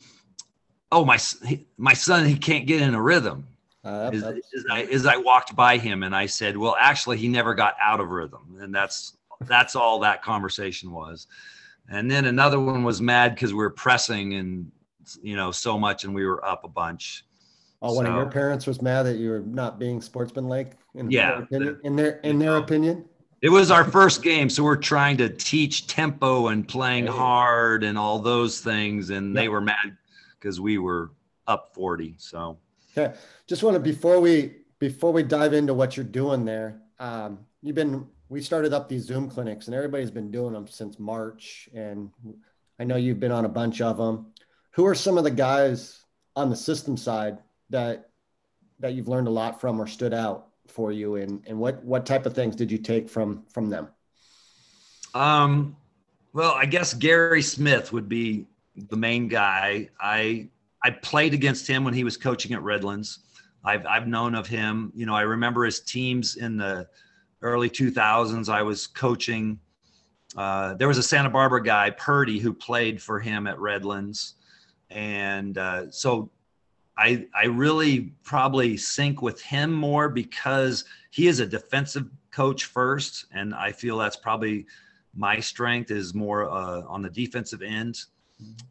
oh, 0.92 1.06
my, 1.06 1.18
my 1.78 1.94
son, 1.94 2.26
he 2.26 2.38
can't 2.38 2.68
get 2.68 2.82
in 2.82 2.94
a 2.94 3.02
rhythm. 3.02 3.48
Uh, 3.86 4.10
as, 4.12 4.24
as, 4.24 4.66
I, 4.70 4.82
as 4.84 5.06
I 5.06 5.16
walked 5.16 5.56
by 5.56 5.78
him 5.78 6.04
and 6.04 6.14
I 6.14 6.26
said, 6.26 6.58
well, 6.58 6.76
actually, 6.78 7.18
he 7.18 7.30
never 7.30 7.54
got 7.54 7.76
out 7.82 8.02
of 8.02 8.10
rhythm. 8.10 8.58
And 8.60 8.76
that's, 8.76 9.16
that's 9.42 9.76
all 9.76 10.00
that 10.00 10.22
conversation 10.22 10.92
was. 10.92 11.28
And 11.90 12.10
then 12.10 12.26
another 12.26 12.60
one 12.60 12.84
was 12.84 13.02
mad 13.02 13.36
because 13.36 13.54
we 13.54 13.58
were 13.58 13.70
pressing 13.70 14.34
and, 14.34 14.72
you 15.22 15.36
know, 15.36 15.52
so 15.52 15.78
much 15.78 16.04
and 16.04 16.16
we 16.16 16.26
were 16.26 16.44
up 16.46 16.64
a 16.64 16.68
bunch. 16.68 17.26
Oh, 17.82 17.94
one 17.94 18.06
so, 18.06 18.12
of 18.12 18.18
your 18.18 18.32
parents 18.32 18.66
was 18.66 18.82
mad 18.82 19.04
that 19.04 19.18
you 19.18 19.30
were 19.30 19.42
not 19.42 19.78
being 19.78 20.02
sportsmanlike 20.02 20.78
in 20.96 21.12
yeah, 21.12 21.32
their 21.32 21.42
opinion, 21.44 21.80
in 21.84 21.96
their 21.96 22.12
in 22.22 22.40
their 22.40 22.58
opinion. 22.58 23.06
It 23.42 23.50
was 23.50 23.70
our 23.70 23.84
first 23.84 24.24
game, 24.24 24.50
so 24.50 24.64
we're 24.64 24.76
trying 24.76 25.18
to 25.18 25.30
teach 25.30 25.86
tempo 25.86 26.48
and 26.48 26.68
playing 26.68 27.06
hard 27.06 27.84
and 27.84 27.98
all 27.98 28.18
those 28.18 28.60
things, 28.60 29.12
and 29.12 29.38
they 29.38 29.50
were 29.50 29.62
mad 29.62 29.98
because 30.40 30.60
we 30.60 30.80
were 30.80 31.12
up 31.46 31.76
40. 31.76 32.16
So 32.18 32.58
okay, 32.98 33.14
just 33.46 33.62
want 33.62 33.76
to 33.76 33.80
before 33.80 34.20
we 34.20 34.56
before 34.80 35.14
we 35.14 35.22
dive 35.22 35.54
into 35.54 35.74
what 35.74 35.96
you're 35.96 36.06
doing 36.06 36.46
there, 36.46 36.82
um, 37.00 37.40
you've 37.62 37.76
been 37.76 38.08
we 38.30 38.42
started 38.42 38.74
up 38.74 38.90
these 38.90 39.04
Zoom 39.04 39.30
clinics, 39.30 39.68
and 39.68 39.76
everybody's 39.76 40.12
been 40.12 40.32
doing 40.32 40.54
them 40.54 40.68
since 40.68 41.00
March, 41.00 41.70
and 41.74 42.12
I 42.80 42.84
know 42.84 42.96
you've 42.96 43.20
been 43.20 43.32
on 43.32 43.46
a 43.46 43.50
bunch 43.50 43.82
of 43.82 43.98
them. 43.98 44.28
Who 44.72 44.86
are 44.86 44.96
some 44.96 45.18
of 45.18 45.24
the 45.24 45.32
guys 45.32 46.04
on 46.36 46.50
the 46.50 46.56
system 46.56 46.98
side 46.98 47.38
that 47.70 48.10
that 48.80 48.94
you've 48.94 49.08
learned 49.08 49.28
a 49.28 49.32
lot 49.32 49.62
from 49.62 49.80
or 49.80 49.88
stood 49.88 50.14
out 50.14 50.48
for 50.68 50.92
you 50.92 51.16
and 51.16 51.44
and 51.48 51.58
what 51.58 51.84
what 51.84 52.06
type 52.06 52.26
of 52.26 52.34
things 52.34 52.56
did 52.56 52.72
you 52.72 52.78
take 52.78 53.10
from 53.10 53.44
from 53.54 53.70
them? 53.70 53.88
Um 55.14 55.78
well 56.34 56.52
i 56.52 56.66
guess 56.66 56.94
gary 56.94 57.42
smith 57.42 57.94
would 57.94 58.10
be 58.10 58.46
the 58.76 58.98
main 58.98 59.28
guy. 59.28 59.90
I 60.00 60.50
i 60.84 60.90
played 60.90 61.34
against 61.34 61.68
him 61.68 61.84
when 61.86 61.94
he 61.94 62.04
was 62.04 62.18
coaching 62.18 62.54
at 62.54 62.62
redlands. 62.62 63.20
I've 63.64 63.86
i've 63.86 64.08
known 64.08 64.36
of 64.36 64.48
him. 64.48 64.92
You 64.96 65.06
know 65.06 65.16
i 65.16 65.22
remember 65.22 65.64
his 65.64 65.80
teams 65.80 66.36
in 66.36 66.58
the 66.58 66.88
early 67.46 67.70
2000s 67.70 68.50
i 68.50 68.62
was 68.62 68.88
coaching 68.88 69.60
uh, 70.38 70.74
there 70.74 70.88
was 70.88 70.98
a 70.98 71.04
santa 71.04 71.30
barbara 71.30 71.64
guy 71.64 71.90
purdy 71.92 72.40
who 72.40 72.54
played 72.54 73.02
for 73.02 73.20
him 73.20 73.48
at 73.48 73.58
redlands. 73.60 74.36
And 74.90 75.58
uh, 75.58 75.92
so 75.92 76.30
I 76.98 77.28
I 77.34 77.46
really 77.46 78.14
probably 78.24 78.78
sync 78.78 79.22
with 79.22 79.42
him 79.42 79.72
more 79.72 80.10
because 80.10 80.86
he 81.12 81.28
is 81.28 81.40
a 81.40 81.46
defensive 81.46 82.08
coach 82.32 82.66
first, 82.66 83.26
and 83.34 83.54
I 83.54 83.72
feel 83.72 83.98
that's 83.98 84.16
probably 84.16 84.66
my 85.16 85.40
strength 85.40 85.92
is 85.92 86.14
more 86.14 86.50
uh, 86.50 86.82
on 86.88 87.02
the 87.02 87.10
defensive 87.10 87.62
end, 87.62 88.00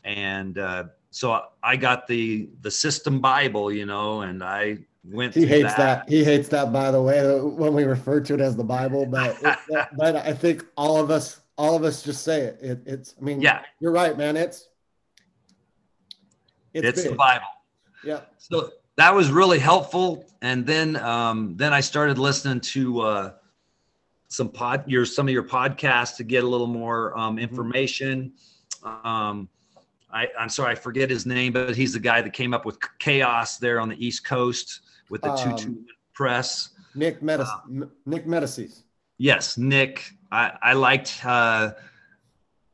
and 0.04 0.58
uh, 0.58 0.84
so 1.10 1.42
I 1.62 1.76
got 1.76 2.06
the 2.06 2.48
the 2.60 2.70
system 2.70 3.20
Bible, 3.20 3.72
you 3.72 3.86
know, 3.86 4.22
and 4.22 4.42
I 4.42 4.78
went. 5.04 5.34
He 5.34 5.46
hates 5.46 5.74
that. 5.74 6.06
that. 6.06 6.08
He 6.08 6.24
hates 6.24 6.48
that, 6.48 6.72
by 6.72 6.90
the 6.90 7.00
way, 7.00 7.40
when 7.40 7.74
we 7.74 7.84
refer 7.84 8.20
to 8.20 8.34
it 8.34 8.40
as 8.40 8.56
the 8.56 8.64
Bible. 8.64 9.06
But 9.06 9.36
it, 9.42 9.88
but 9.96 10.16
I 10.16 10.32
think 10.32 10.64
all 10.76 10.98
of 10.98 11.10
us 11.10 11.40
all 11.56 11.76
of 11.76 11.84
us 11.84 12.02
just 12.02 12.22
say 12.24 12.42
it. 12.42 12.58
it 12.60 12.80
it's. 12.86 13.14
I 13.20 13.24
mean, 13.24 13.40
yeah, 13.40 13.62
you're 13.80 13.92
right, 13.92 14.16
man. 14.16 14.36
It's 14.36 14.68
it's, 16.72 16.86
it's 16.86 17.04
the 17.04 17.14
Bible. 17.14 17.46
Yeah. 18.04 18.20
So 18.38 18.70
that 18.96 19.14
was 19.14 19.30
really 19.30 19.58
helpful. 19.58 20.26
And 20.42 20.66
then 20.66 20.96
um, 20.96 21.56
then 21.56 21.72
I 21.72 21.80
started 21.80 22.18
listening 22.18 22.60
to 22.60 23.00
uh, 23.00 23.32
some 24.28 24.48
pod 24.48 24.84
your 24.86 25.06
some 25.06 25.26
of 25.28 25.32
your 25.32 25.44
podcasts 25.44 26.16
to 26.16 26.24
get 26.24 26.44
a 26.44 26.48
little 26.48 26.66
more 26.66 27.16
um, 27.16 27.36
mm-hmm. 27.36 27.44
information. 27.44 28.32
Um, 28.82 29.48
I, 30.12 30.28
I'm 30.38 30.48
sorry, 30.48 30.72
I 30.72 30.74
forget 30.76 31.10
his 31.10 31.26
name, 31.26 31.52
but 31.52 31.74
he's 31.74 31.92
the 31.92 31.98
guy 31.98 32.20
that 32.20 32.32
came 32.32 32.54
up 32.54 32.64
with 32.64 32.78
chaos 32.98 33.58
there 33.58 33.80
on 33.80 33.88
the 33.88 34.04
East 34.04 34.24
Coast 34.24 34.82
with 35.10 35.22
the 35.22 35.34
two 35.36 35.56
two 35.56 35.68
um, 35.68 35.86
press. 36.14 36.70
Nick 36.94 37.22
Medici, 37.22 37.50
uh, 37.50 37.86
Nick 38.06 38.26
Medicis. 38.26 38.82
Yes, 39.18 39.58
Nick. 39.58 40.10
I, 40.30 40.52
I 40.62 40.72
liked. 40.74 41.20
Uh, 41.24 41.72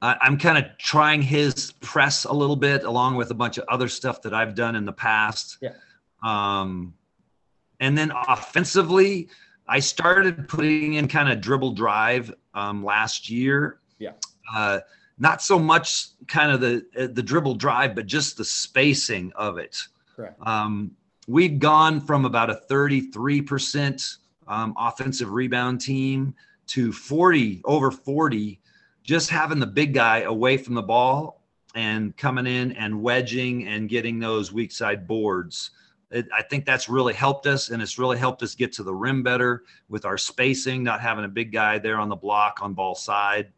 I, 0.02 0.16
am 0.26 0.38
kind 0.38 0.58
of 0.58 0.64
trying 0.78 1.20
his 1.20 1.72
press 1.80 2.24
a 2.24 2.32
little 2.32 2.56
bit, 2.56 2.84
along 2.84 3.16
with 3.16 3.30
a 3.30 3.34
bunch 3.34 3.58
of 3.58 3.64
other 3.68 3.88
stuff 3.88 4.22
that 4.22 4.32
I've 4.32 4.54
done 4.54 4.76
in 4.76 4.84
the 4.84 4.92
past. 4.92 5.58
Yeah. 5.60 5.72
Um, 6.22 6.94
and 7.80 7.96
then 7.96 8.12
offensively, 8.28 9.28
I 9.68 9.80
started 9.80 10.48
putting 10.48 10.94
in 10.94 11.08
kind 11.08 11.30
of 11.30 11.40
dribble 11.40 11.72
drive 11.72 12.32
um, 12.54 12.84
last 12.84 13.30
year. 13.30 13.80
Yeah. 13.98 14.12
Uh, 14.54 14.80
not 15.18 15.42
so 15.42 15.58
much 15.58 16.08
kind 16.26 16.50
of 16.50 16.60
the 16.60 17.08
the 17.12 17.22
dribble 17.22 17.56
drive, 17.56 17.94
but 17.94 18.06
just 18.06 18.38
the 18.38 18.44
spacing 18.44 19.32
of 19.36 19.58
it. 19.58 19.76
Correct. 20.16 20.36
Um, 20.46 20.96
we've 21.30 21.60
gone 21.60 22.00
from 22.00 22.24
about 22.24 22.50
a 22.50 22.60
33% 22.68 24.16
um, 24.48 24.74
offensive 24.76 25.30
rebound 25.30 25.80
team 25.80 26.34
to 26.66 26.92
40 26.92 27.62
over 27.64 27.92
40 27.92 28.60
just 29.04 29.30
having 29.30 29.60
the 29.60 29.66
big 29.66 29.94
guy 29.94 30.22
away 30.22 30.56
from 30.56 30.74
the 30.74 30.82
ball 30.82 31.44
and 31.76 32.16
coming 32.16 32.48
in 32.48 32.72
and 32.72 33.00
wedging 33.00 33.68
and 33.68 33.88
getting 33.88 34.18
those 34.18 34.52
weak 34.52 34.72
side 34.72 35.06
boards. 35.06 35.70
It, 36.10 36.26
I 36.36 36.42
think 36.42 36.66
that's 36.66 36.88
really 36.88 37.14
helped 37.14 37.46
us, 37.46 37.70
and 37.70 37.80
it's 37.80 37.96
really 37.96 38.18
helped 38.18 38.42
us 38.42 38.56
get 38.56 38.72
to 38.74 38.82
the 38.82 38.92
rim 38.92 39.22
better 39.22 39.62
with 39.88 40.04
our 40.04 40.18
spacing, 40.18 40.82
not 40.82 41.00
having 41.00 41.24
a 41.24 41.28
big 41.28 41.52
guy 41.52 41.78
there 41.78 42.00
on 42.00 42.08
the 42.08 42.16
block 42.16 42.58
on 42.60 42.74
ball 42.74 42.96
side. 42.96 43.52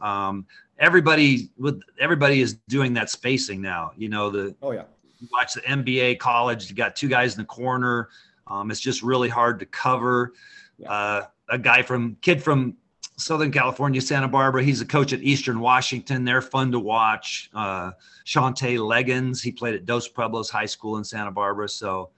Um, 0.00 0.44
everybody 0.80 1.50
with 1.56 1.80
everybody 2.00 2.40
is 2.40 2.54
doing 2.68 2.94
that 2.94 3.10
spacing 3.10 3.62
now. 3.62 3.92
You 3.96 4.08
know 4.08 4.30
the 4.30 4.56
oh 4.60 4.72
yeah. 4.72 4.82
Watch 5.30 5.54
the 5.54 5.60
NBA 5.60 6.18
college. 6.18 6.68
You 6.68 6.76
got 6.76 6.96
two 6.96 7.08
guys 7.08 7.34
in 7.34 7.40
the 7.42 7.46
corner. 7.46 8.08
Um, 8.46 8.70
it's 8.70 8.80
just 8.80 9.02
really 9.02 9.28
hard 9.28 9.60
to 9.60 9.66
cover. 9.66 10.32
Yeah. 10.78 10.90
Uh, 10.90 11.26
a 11.48 11.58
guy 11.58 11.82
from 11.82 12.16
kid 12.20 12.42
from 12.42 12.76
Southern 13.16 13.52
California, 13.52 14.00
Santa 14.00 14.28
Barbara. 14.28 14.62
He's 14.62 14.80
a 14.80 14.86
coach 14.86 15.12
at 15.12 15.20
Eastern 15.20 15.60
Washington. 15.60 16.24
They're 16.24 16.42
fun 16.42 16.72
to 16.72 16.78
watch. 16.78 17.50
Uh, 17.54 17.92
Shantay 18.26 18.78
Legans, 18.78 19.42
he 19.42 19.52
played 19.52 19.74
at 19.74 19.86
Dos 19.86 20.08
Pueblos 20.08 20.50
High 20.50 20.66
School 20.66 20.96
in 20.96 21.04
Santa 21.04 21.30
Barbara. 21.30 21.68
So 21.68 22.10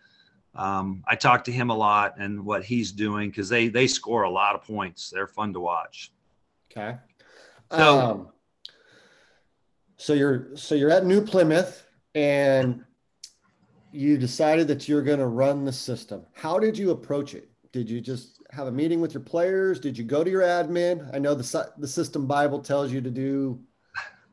um, 0.55 1.03
I 1.07 1.17
talk 1.17 1.45
to 1.45 1.53
him 1.53 1.71
a 1.71 1.77
lot 1.77 2.15
and 2.19 2.45
what 2.45 2.65
he's 2.65 2.93
doing 2.93 3.31
because 3.31 3.49
they 3.49 3.69
they 3.69 3.87
score 3.87 4.23
a 4.23 4.31
lot 4.31 4.55
of 4.55 4.63
points. 4.63 5.11
They're 5.11 5.27
fun 5.27 5.53
to 5.55 5.61
watch. 5.61 6.13
Okay. 6.71 6.97
So, 7.71 7.99
um, 7.99 8.29
so 9.97 10.13
you're 10.13 10.57
so 10.57 10.75
you're 10.75 10.91
at 10.91 11.05
New 11.05 11.23
Plymouth 11.23 11.87
and 12.15 12.85
you 13.95 14.19
decided 14.19 14.67
that 14.69 14.89
you're 14.89 15.03
going 15.03 15.21
to 15.21 15.27
run 15.27 15.65
the 15.65 15.73
system. 15.73 16.27
How 16.33 16.59
did 16.59 16.77
you 16.77 16.91
approach 16.91 17.35
it? 17.35 17.49
Did 17.73 17.89
you 17.89 18.01
just 18.01 18.43
have 18.51 18.67
a 18.67 18.73
meeting 18.73 19.01
with 19.01 19.15
your 19.15 19.23
players? 19.23 19.79
Did 19.79 19.97
you 19.97 20.05
go 20.05 20.25
to 20.25 20.31
your 20.31 20.43
admin? 20.43 21.09
I 21.15 21.19
know 21.19 21.35
the 21.35 21.73
the 21.79 21.89
system 21.89 22.27
Bible 22.27 22.61
tells 22.61 22.93
you 22.93 23.01
to 23.01 23.11
do 23.11 23.61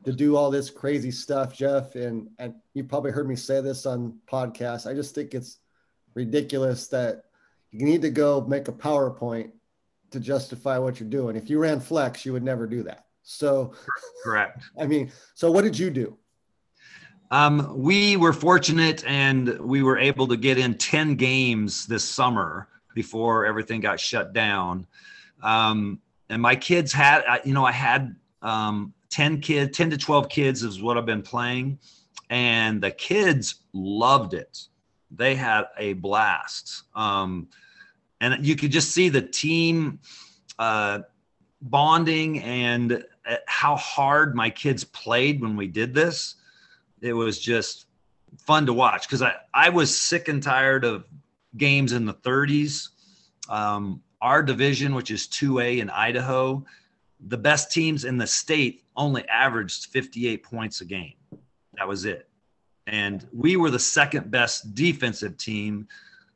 to 0.04 0.12
do 0.12 0.36
all 0.36 0.50
this 0.50 0.68
crazy 0.70 1.10
stuff, 1.10 1.54
Jeff, 1.54 1.94
and 1.94 2.28
and 2.38 2.54
you 2.74 2.84
probably 2.84 3.12
heard 3.12 3.28
me 3.28 3.36
say 3.36 3.60
this 3.60 3.86
on 3.86 4.18
podcasts. 4.30 4.90
I 4.90 4.94
just 4.94 5.14
think 5.14 5.34
it's 5.34 5.58
ridiculous 6.14 6.88
that 6.88 7.24
you 7.70 7.84
need 7.84 8.02
to 8.02 8.10
go 8.10 8.44
make 8.46 8.68
a 8.68 8.72
PowerPoint 8.72 9.50
to 10.10 10.20
justify 10.20 10.78
what 10.78 11.00
you're 11.00 11.08
doing. 11.08 11.36
If 11.36 11.48
you 11.48 11.58
ran 11.58 11.80
flex, 11.80 12.26
you 12.26 12.32
would 12.32 12.42
never 12.42 12.66
do 12.66 12.82
that. 12.82 13.06
So 13.22 13.74
correct. 14.24 14.64
I 14.78 14.86
mean, 14.86 15.10
so 15.34 15.50
what 15.50 15.62
did 15.62 15.78
you 15.78 15.90
do? 15.90 16.18
Um, 17.32 17.72
we 17.74 18.18
were 18.18 18.34
fortunate 18.34 19.02
and 19.06 19.58
we 19.58 19.82
were 19.82 19.96
able 19.96 20.28
to 20.28 20.36
get 20.36 20.58
in 20.58 20.76
10 20.76 21.14
games 21.14 21.86
this 21.86 22.04
summer 22.04 22.68
before 22.94 23.46
everything 23.46 23.80
got 23.80 23.98
shut 23.98 24.34
down. 24.34 24.86
Um, 25.42 25.98
and 26.28 26.42
my 26.42 26.54
kids 26.54 26.92
had, 26.92 27.22
you 27.42 27.54
know, 27.54 27.64
I 27.64 27.72
had 27.72 28.14
um, 28.42 28.92
10 29.08 29.40
kids, 29.40 29.74
10 29.74 29.88
to 29.90 29.96
12 29.96 30.28
kids 30.28 30.62
is 30.62 30.82
what 30.82 30.98
I've 30.98 31.06
been 31.06 31.22
playing. 31.22 31.78
And 32.28 32.82
the 32.82 32.90
kids 32.90 33.54
loved 33.72 34.34
it. 34.34 34.66
They 35.10 35.34
had 35.34 35.64
a 35.78 35.94
blast. 35.94 36.82
Um, 36.94 37.48
and 38.20 38.44
you 38.44 38.56
could 38.56 38.70
just 38.70 38.90
see 38.90 39.08
the 39.08 39.22
team 39.22 40.00
uh, 40.58 40.98
bonding 41.62 42.40
and 42.40 43.06
uh, 43.26 43.36
how 43.46 43.76
hard 43.76 44.36
my 44.36 44.50
kids 44.50 44.84
played 44.84 45.40
when 45.40 45.56
we 45.56 45.66
did 45.66 45.94
this. 45.94 46.34
It 47.02 47.12
was 47.12 47.38
just 47.38 47.86
fun 48.38 48.64
to 48.66 48.72
watch 48.72 49.06
because 49.06 49.22
I, 49.22 49.34
I 49.52 49.68
was 49.68 49.96
sick 49.96 50.28
and 50.28 50.42
tired 50.42 50.84
of 50.84 51.04
games 51.56 51.92
in 51.92 52.06
the 52.06 52.14
30s. 52.14 52.88
Um, 53.48 54.02
our 54.22 54.42
division, 54.42 54.94
which 54.94 55.10
is 55.10 55.26
2A 55.26 55.78
in 55.78 55.90
Idaho, 55.90 56.64
the 57.26 57.36
best 57.36 57.72
teams 57.72 58.04
in 58.04 58.16
the 58.18 58.26
state 58.26 58.84
only 58.96 59.26
averaged 59.28 59.86
58 59.86 60.42
points 60.42 60.80
a 60.80 60.84
game. 60.84 61.14
That 61.74 61.88
was 61.88 62.04
it. 62.04 62.28
And 62.86 63.26
we 63.32 63.56
were 63.56 63.70
the 63.70 63.78
second 63.78 64.30
best 64.30 64.74
defensive 64.74 65.36
team 65.36 65.88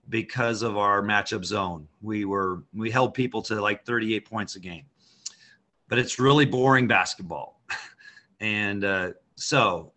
because 0.09 0.63
of 0.63 0.77
our 0.77 1.03
matchup 1.03 1.45
zone. 1.45 1.89
We 2.03 2.25
were 2.25 2.63
we 2.73 2.91
held 2.91 3.15
people 3.15 3.43
to 3.43 3.61
like 3.61 3.85
38 3.85 4.29
points 4.29 4.57
a 4.57 4.61
game. 4.61 4.85
But 5.89 5.99
it's 5.99 6.19
really 6.19 6.45
boring 6.45 6.87
basketball. 6.87 7.61
and 8.41 8.85
uh, 8.85 9.11
so 9.37 9.93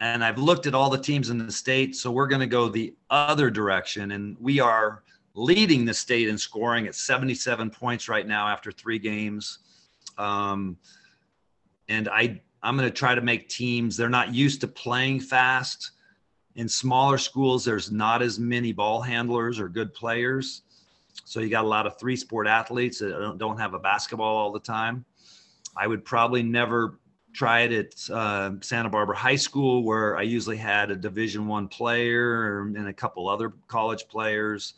and 0.00 0.24
I've 0.24 0.38
looked 0.38 0.66
at 0.66 0.74
all 0.74 0.88
the 0.88 0.98
teams 0.98 1.28
in 1.28 1.38
the 1.38 1.52
state, 1.52 1.94
so 1.94 2.10
we're 2.10 2.26
going 2.26 2.40
to 2.40 2.46
go 2.46 2.68
the 2.68 2.94
other 3.10 3.50
direction 3.50 4.12
and 4.12 4.36
we 4.40 4.58
are 4.58 5.02
leading 5.34 5.84
the 5.84 5.94
state 5.94 6.28
in 6.28 6.38
scoring 6.38 6.86
at 6.86 6.94
77 6.94 7.70
points 7.70 8.08
right 8.08 8.26
now 8.26 8.48
after 8.48 8.72
three 8.72 8.98
games. 8.98 9.58
Um, 10.16 10.76
and 11.88 12.08
I, 12.08 12.40
I'm 12.62 12.76
going 12.76 12.88
to 12.88 12.94
try 12.94 13.14
to 13.14 13.20
make 13.20 13.48
teams, 13.48 13.96
they're 13.96 14.08
not 14.08 14.34
used 14.34 14.62
to 14.62 14.68
playing 14.68 15.20
fast. 15.20 15.92
In 16.56 16.68
smaller 16.68 17.18
schools, 17.18 17.64
there's 17.64 17.92
not 17.92 18.22
as 18.22 18.38
many 18.38 18.72
ball 18.72 19.00
handlers 19.00 19.60
or 19.60 19.68
good 19.68 19.92
players. 19.94 20.62
So 21.24 21.40
you 21.40 21.48
got 21.48 21.64
a 21.64 21.68
lot 21.68 21.86
of 21.86 21.98
three 21.98 22.16
sport 22.16 22.46
athletes 22.46 22.98
that 22.98 23.36
don't 23.38 23.58
have 23.58 23.74
a 23.74 23.78
basketball 23.78 24.36
all 24.36 24.52
the 24.52 24.60
time. 24.60 25.04
I 25.76 25.86
would 25.86 26.04
probably 26.04 26.42
never 26.42 26.99
try 27.32 27.60
it 27.60 27.72
at 27.72 28.14
uh, 28.14 28.52
Santa 28.60 28.88
Barbara 28.88 29.16
High 29.16 29.36
School, 29.36 29.84
where 29.84 30.16
I 30.16 30.22
usually 30.22 30.56
had 30.56 30.90
a 30.90 30.96
Division 30.96 31.46
One 31.46 31.68
player 31.68 32.60
and 32.60 32.88
a 32.88 32.92
couple 32.92 33.28
other 33.28 33.52
college 33.68 34.08
players 34.08 34.74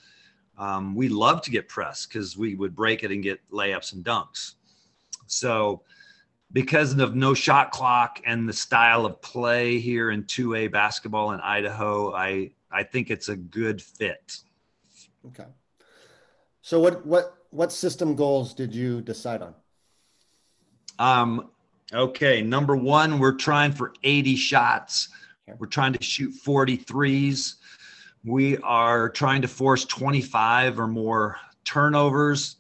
um, 0.59 0.95
we 0.95 1.09
love 1.09 1.43
to 1.43 1.51
get 1.51 1.69
pressed 1.69 2.09
because 2.09 2.37
we 2.37 2.55
would 2.55 2.75
break 2.75 3.03
it 3.03 3.11
and 3.11 3.23
get 3.23 3.41
layups 3.51 3.95
and 3.95 4.05
dunks. 4.05 4.55
So 5.27 5.83
because 6.53 6.97
of 6.99 7.15
no 7.15 7.35
shot 7.35 7.71
clock 7.71 8.21
and 8.27 8.49
the 8.49 8.53
style 8.53 9.07
of 9.07 9.21
play 9.23 9.79
here 9.79 10.11
in 10.11 10.25
2A 10.25 10.71
basketball 10.71 11.33
in 11.33 11.41
Idaho, 11.41 12.15
I 12.15 12.51
I 12.71 12.83
think 12.83 13.11
it's 13.11 13.29
a 13.29 13.37
good 13.37 13.83
fit. 13.83 14.39
Okay. 15.27 15.47
So 16.61 16.81
what 16.81 17.05
what 17.07 17.35
what 17.51 17.73
system 17.73 18.15
goals 18.15 18.55
did 18.55 18.75
you 18.75 19.01
decide 19.01 19.43
on? 19.43 19.55
Um 20.99 21.51
okay, 21.93 22.43
number 22.43 22.77
1 22.77 23.19
we're 23.19 23.33
trying 23.33 23.73
for 23.73 23.95
80 24.03 24.37
shots. 24.37 25.09
We're 25.59 25.67
trying 25.67 25.93
to 25.93 26.03
shoot 26.03 26.35
43s. 26.45 27.55
We 28.25 28.57
are 28.59 29.11
trying 29.11 29.43
to 29.43 29.49
force 29.49 29.85
25 29.85 30.79
or 30.79 30.87
more 30.87 31.37
turnovers. 31.65 32.57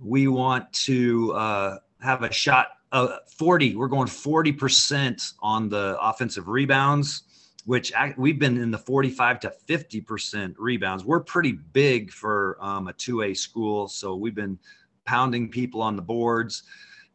We 0.00 0.28
want 0.28 0.72
to 0.84 1.32
uh, 1.34 1.76
have 2.00 2.22
a 2.22 2.32
shot 2.32 2.68
uh, 2.92 3.18
40. 3.36 3.76
We're 3.76 3.88
going 3.88 4.08
40% 4.08 5.34
on 5.40 5.68
the 5.68 5.98
offensive 6.00 6.48
rebounds, 6.48 7.24
which 7.66 7.92
we've 8.16 8.38
been 8.38 8.56
in 8.56 8.70
the 8.70 8.78
45 8.78 9.40
to 9.40 9.52
50% 9.68 10.54
rebounds. 10.58 11.04
We're 11.04 11.20
pretty 11.20 11.52
big 11.52 12.10
for 12.10 12.56
um, 12.60 12.88
a 12.88 12.94
2A 12.94 13.36
school. 13.36 13.88
So 13.88 14.16
we've 14.16 14.34
been 14.34 14.58
pounding 15.04 15.50
people 15.50 15.82
on 15.82 15.96
the 15.96 16.02
boards. 16.02 16.62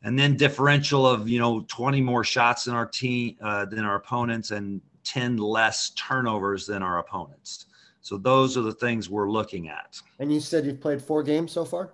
And 0.04 0.20
then 0.20 0.36
differential 0.36 1.08
of, 1.08 1.30
you 1.30 1.40
know, 1.40 1.66
20 1.68 2.02
more 2.02 2.24
shots 2.24 2.66
than 2.66 2.76
our 2.76 2.86
team, 2.86 3.38
uh, 3.42 3.66
than 3.66 3.86
our 3.86 3.96
opponents 3.96 4.52
and 4.52 4.82
10 5.04 5.38
less 5.38 5.92
turnovers 5.92 6.66
than 6.66 6.84
our 6.84 7.00
opponents. 7.00 7.68
So 8.02 8.18
those 8.18 8.58
are 8.58 8.62
the 8.62 8.74
things 8.74 9.10
we're 9.10 9.32
looking 9.32 9.70
at. 9.70 10.00
And 10.20 10.34
you 10.34 10.42
said 10.42 10.66
you've 10.66 10.82
played 10.82 11.02
four 11.02 11.24
games 11.24 11.54
so 11.54 11.64
far? 11.64 11.94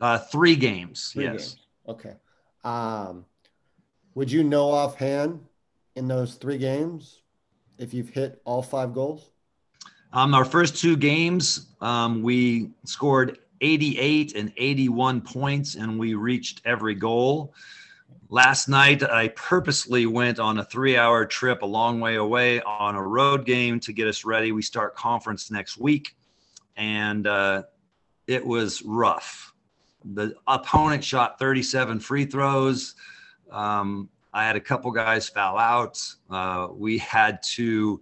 Uh, 0.00 0.18
three 0.18 0.56
games. 0.56 1.10
Three 1.12 1.24
yes. 1.24 1.32
Games. 1.32 1.56
Okay. 1.88 2.14
Um, 2.64 3.24
would 4.14 4.30
you 4.30 4.42
know 4.42 4.70
offhand 4.70 5.40
in 5.94 6.08
those 6.08 6.34
three 6.34 6.58
games 6.58 7.20
if 7.78 7.94
you've 7.94 8.08
hit 8.08 8.40
all 8.44 8.62
five 8.62 8.94
goals? 8.94 9.30
Um, 10.12 10.34
our 10.34 10.44
first 10.44 10.76
two 10.76 10.96
games, 10.96 11.66
um, 11.80 12.22
we 12.22 12.70
scored 12.84 13.38
88 13.64 14.34
and 14.36 14.52
81 14.56 15.22
points, 15.22 15.74
and 15.74 15.98
we 15.98 16.14
reached 16.14 16.60
every 16.64 16.94
goal. 16.94 17.54
Last 18.28 18.68
night, 18.68 19.02
I 19.02 19.28
purposely 19.28 20.06
went 20.06 20.38
on 20.38 20.58
a 20.58 20.64
three 20.64 20.96
hour 20.96 21.24
trip 21.24 21.62
a 21.62 21.66
long 21.66 22.00
way 22.00 22.16
away 22.16 22.60
on 22.62 22.94
a 22.94 23.02
road 23.02 23.46
game 23.46 23.80
to 23.80 23.92
get 23.92 24.06
us 24.06 24.24
ready. 24.24 24.52
We 24.52 24.62
start 24.62 24.94
conference 24.94 25.50
next 25.50 25.78
week, 25.78 26.14
and 26.76 27.26
uh, 27.26 27.62
it 28.26 28.44
was 28.44 28.82
rough 28.82 29.54
the 30.04 30.34
opponent 30.46 31.02
shot 31.02 31.38
37 31.38 32.00
free 32.00 32.26
throws. 32.26 32.94
Um, 33.50 34.08
I 34.32 34.44
had 34.44 34.56
a 34.56 34.60
couple 34.60 34.90
guys 34.90 35.28
foul 35.28 35.58
out. 35.58 36.00
Uh, 36.28 36.68
we 36.72 36.98
had 36.98 37.42
to 37.54 38.00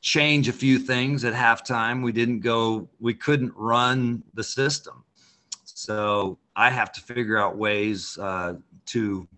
change 0.00 0.48
a 0.48 0.52
few 0.52 0.78
things 0.78 1.24
at 1.24 1.34
halftime. 1.34 2.02
We 2.02 2.12
didn't 2.12 2.40
go, 2.40 2.88
we 3.00 3.14
couldn't 3.14 3.52
run 3.56 4.22
the 4.34 4.44
system. 4.44 5.04
So 5.64 6.38
I 6.54 6.70
have 6.70 6.92
to 6.92 7.00
figure 7.00 7.38
out 7.38 7.56
ways 7.56 8.18
uh, 8.18 8.54
to 8.86 9.28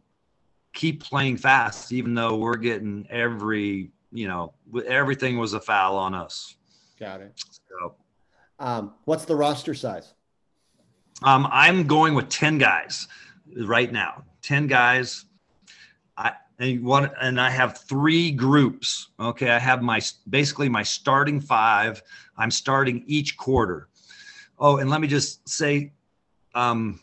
keep 0.73 1.03
playing 1.03 1.37
fast, 1.37 1.93
even 1.93 2.15
though 2.15 2.37
we're 2.37 2.57
getting 2.57 3.07
every, 3.11 3.91
you 4.13 4.29
know, 4.29 4.55
everything 4.87 5.39
was 5.39 5.55
a 5.55 5.61
foul 5.61 5.97
on 5.97 6.15
us. 6.15 6.55
Got 6.99 7.21
it. 7.21 7.33
So, 7.37 7.95
um, 8.59 8.95
what's 9.05 9.25
the 9.25 9.37
roster 9.37 9.75
size? 9.75 10.15
Um, 11.23 11.49
I'm 11.51 11.87
going 11.87 12.15
with 12.15 12.29
10 12.29 12.59
guys 12.59 13.09
right 13.57 13.91
now. 13.91 14.25
10 14.43 14.67
guys. 14.67 15.25
And 16.59 16.85
one 16.85 17.11
and 17.21 17.41
I 17.41 17.51
have 17.51 17.79
three 17.79 18.31
groups. 18.31 19.09
Okay. 19.21 19.51
I 19.51 19.59
have 19.59 19.83
my 19.83 20.01
basically 20.29 20.69
my 20.69 20.83
starting 20.83 21.41
five. 21.41 22.03
I'm 22.37 22.51
starting 22.51 23.05
each 23.07 23.37
quarter. 23.37 23.89
Oh, 24.59 24.79
and 24.79 24.91
let 24.91 25.01
me 25.01 25.07
just 25.07 25.49
say, 25.49 25.93
um, 26.55 27.01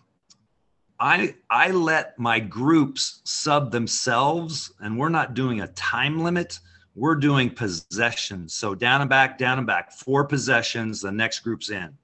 I 1.00 1.36
I 1.50 1.72
let 1.72 2.20
my 2.20 2.40
groups 2.40 3.22
sub 3.24 3.72
themselves, 3.72 4.74
and 4.80 4.98
we're 4.98 5.10
not 5.10 5.34
doing 5.34 5.62
a 5.62 5.68
time 5.70 6.22
limit. 6.22 6.60
We're 6.96 7.16
doing 7.16 7.50
possessions. 7.50 8.54
So 8.54 8.76
down 8.76 9.02
and 9.02 9.10
back, 9.10 9.38
down 9.38 9.58
and 9.58 9.68
back, 9.68 9.92
four 9.92 10.26
possessions. 10.26 11.02
The 11.02 11.12
next 11.12 11.40
group's 11.40 11.70
in, 11.70 11.98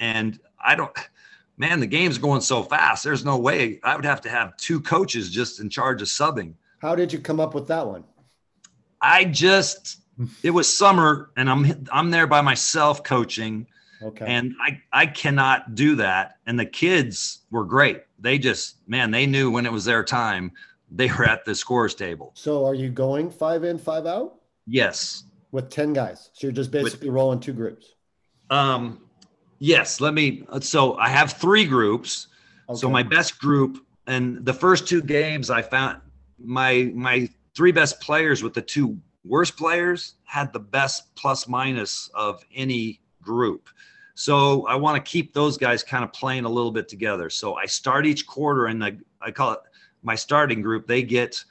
and 0.00 0.40
I 0.64 0.74
don't 0.74 0.92
man, 1.60 1.78
the 1.78 1.86
game's 1.86 2.16
going 2.16 2.40
so 2.40 2.62
fast. 2.62 3.04
There's 3.04 3.24
no 3.24 3.36
way 3.36 3.80
I 3.84 3.94
would 3.94 4.06
have 4.06 4.22
to 4.22 4.30
have 4.30 4.56
two 4.56 4.80
coaches 4.80 5.30
just 5.30 5.60
in 5.60 5.68
charge 5.68 6.00
of 6.00 6.08
subbing. 6.08 6.54
How 6.80 6.94
did 6.94 7.12
you 7.12 7.18
come 7.18 7.40
up 7.40 7.54
with 7.54 7.68
that 7.68 7.86
one? 7.86 8.04
I 9.00 9.24
just 9.24 9.98
it 10.42 10.50
was 10.50 10.74
summer 10.74 11.30
and 11.36 11.48
I'm 11.48 11.86
I'm 11.92 12.10
there 12.10 12.26
by 12.26 12.40
myself 12.40 13.04
coaching. 13.04 13.66
Okay. 14.02 14.24
And 14.26 14.54
I 14.60 14.80
I 14.92 15.06
cannot 15.06 15.74
do 15.74 15.96
that. 15.96 16.36
And 16.46 16.58
the 16.58 16.66
kids 16.66 17.40
were 17.50 17.64
great. 17.64 18.02
They 18.18 18.38
just 18.38 18.76
man, 18.88 19.10
they 19.10 19.26
knew 19.26 19.50
when 19.50 19.66
it 19.66 19.72
was 19.72 19.84
their 19.84 20.04
time. 20.04 20.52
They 20.90 21.08
were 21.08 21.24
at 21.24 21.44
the 21.44 21.54
scores 21.54 21.94
table. 21.94 22.32
So 22.34 22.66
are 22.66 22.74
you 22.74 22.90
going 22.90 23.30
five 23.30 23.62
in, 23.62 23.78
five 23.78 24.06
out? 24.06 24.40
Yes. 24.66 25.24
With 25.52 25.70
10 25.70 25.92
guys. 25.92 26.30
So 26.32 26.46
you're 26.46 26.52
just 26.52 26.70
basically 26.70 27.08
With, 27.08 27.14
rolling 27.14 27.40
two 27.40 27.52
groups. 27.52 27.94
Um 28.48 29.02
Yes, 29.62 30.00
let 30.00 30.14
me. 30.14 30.44
So 30.60 30.96
I 30.96 31.10
have 31.10 31.34
three 31.34 31.66
groups. 31.66 32.28
Okay. 32.68 32.78
So 32.78 32.88
my 32.88 33.02
best 33.02 33.38
group, 33.38 33.84
and 34.06 34.44
the 34.44 34.54
first 34.54 34.88
two 34.88 35.02
games, 35.02 35.50
I 35.50 35.60
found 35.60 36.00
my 36.42 36.90
my 36.94 37.28
three 37.54 37.72
best 37.72 38.00
players 38.00 38.42
with 38.42 38.54
the 38.54 38.62
two 38.62 38.98
worst 39.24 39.56
players 39.56 40.14
had 40.24 40.52
the 40.52 40.60
best 40.60 41.14
plus 41.14 41.48
minus 41.48 42.10
of 42.14 42.44
any 42.54 43.00
group. 43.22 43.68
So 44.14 44.66
I 44.66 44.74
want 44.74 45.02
to 45.02 45.10
keep 45.10 45.32
those 45.32 45.56
guys 45.56 45.82
kind 45.82 46.04
of 46.04 46.12
playing 46.12 46.44
a 46.44 46.48
little 46.48 46.70
bit 46.70 46.88
together. 46.88 47.30
So 47.30 47.54
I 47.54 47.66
start 47.66 48.06
each 48.06 48.26
quarter, 48.26 48.66
and 48.66 48.84
I, 48.84 48.96
I 49.20 49.30
call 49.30 49.52
it 49.52 49.60
my 50.02 50.14
starting 50.14 50.60
group. 50.60 50.86
They 50.86 51.02
get 51.02 51.42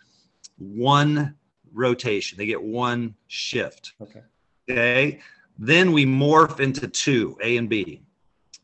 one 0.57 1.35
rotation. 1.73 2.37
They 2.37 2.45
get 2.45 2.61
one 2.61 3.15
shift. 3.27 3.93
Okay. 4.01 4.21
Okay. 4.69 5.19
Then 5.57 5.91
we 5.91 6.05
morph 6.05 6.59
into 6.59 6.87
two, 6.87 7.37
A 7.43 7.57
and 7.57 7.67
B, 7.67 8.01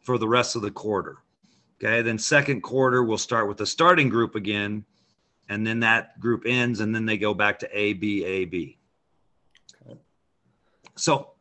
for 0.02 0.18
the 0.18 0.28
rest 0.28 0.56
of 0.56 0.62
the 0.62 0.72
quarter. 0.72 1.18
Okay. 1.82 2.02
Then 2.02 2.20
second 2.20 2.62
quarter, 2.62 3.04
we'll 3.04 3.18
start 3.18 3.48
with 3.48 3.58
the 3.58 3.66
starting 3.66 4.10
group 4.10 4.36
again, 4.36 4.86
and 5.50 5.66
then 5.66 5.80
that 5.82 6.20
group 6.20 6.44
ends, 6.46 6.80
and 6.80 6.94
then 6.94 7.06
they 7.06 7.18
go 7.18 7.34
back 7.34 7.60
to 7.60 7.70
A, 7.78 7.94
B, 7.94 8.24
A, 8.26 8.46
B. 8.46 8.78
Okay. 9.86 10.00
So 10.96 11.32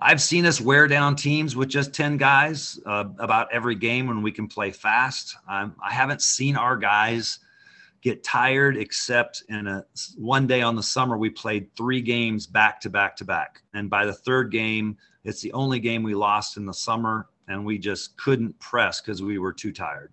I've 0.00 0.20
seen 0.20 0.44
us 0.44 0.60
wear 0.60 0.86
down 0.86 1.16
teams 1.16 1.56
with 1.56 1.68
just 1.68 1.94
10 1.94 2.16
guys 2.16 2.78
uh, 2.84 3.04
about 3.18 3.52
every 3.52 3.74
game 3.74 4.06
when 4.06 4.22
we 4.22 4.32
can 4.32 4.48
play 4.48 4.70
fast. 4.70 5.36
Um, 5.48 5.76
I 5.82 5.92
haven't 5.92 6.20
seen 6.20 6.56
our 6.56 6.76
guys 6.76 7.38
get 8.04 8.22
tired 8.22 8.76
except 8.76 9.44
in 9.48 9.66
a 9.66 9.84
one 10.18 10.46
day 10.46 10.60
on 10.60 10.76
the 10.76 10.82
summer 10.82 11.16
we 11.16 11.30
played 11.30 11.74
three 11.74 12.02
games 12.02 12.46
back 12.46 12.78
to 12.78 12.90
back 12.90 13.16
to 13.16 13.24
back 13.24 13.62
and 13.72 13.88
by 13.88 14.04
the 14.04 14.12
third 14.12 14.52
game 14.52 14.94
it's 15.24 15.40
the 15.40 15.50
only 15.54 15.80
game 15.80 16.02
we 16.02 16.14
lost 16.14 16.58
in 16.58 16.66
the 16.66 16.74
summer 16.74 17.28
and 17.48 17.64
we 17.64 17.78
just 17.78 18.14
couldn't 18.18 18.56
press 18.58 19.00
because 19.00 19.22
we 19.22 19.38
were 19.38 19.54
too 19.54 19.72
tired 19.72 20.12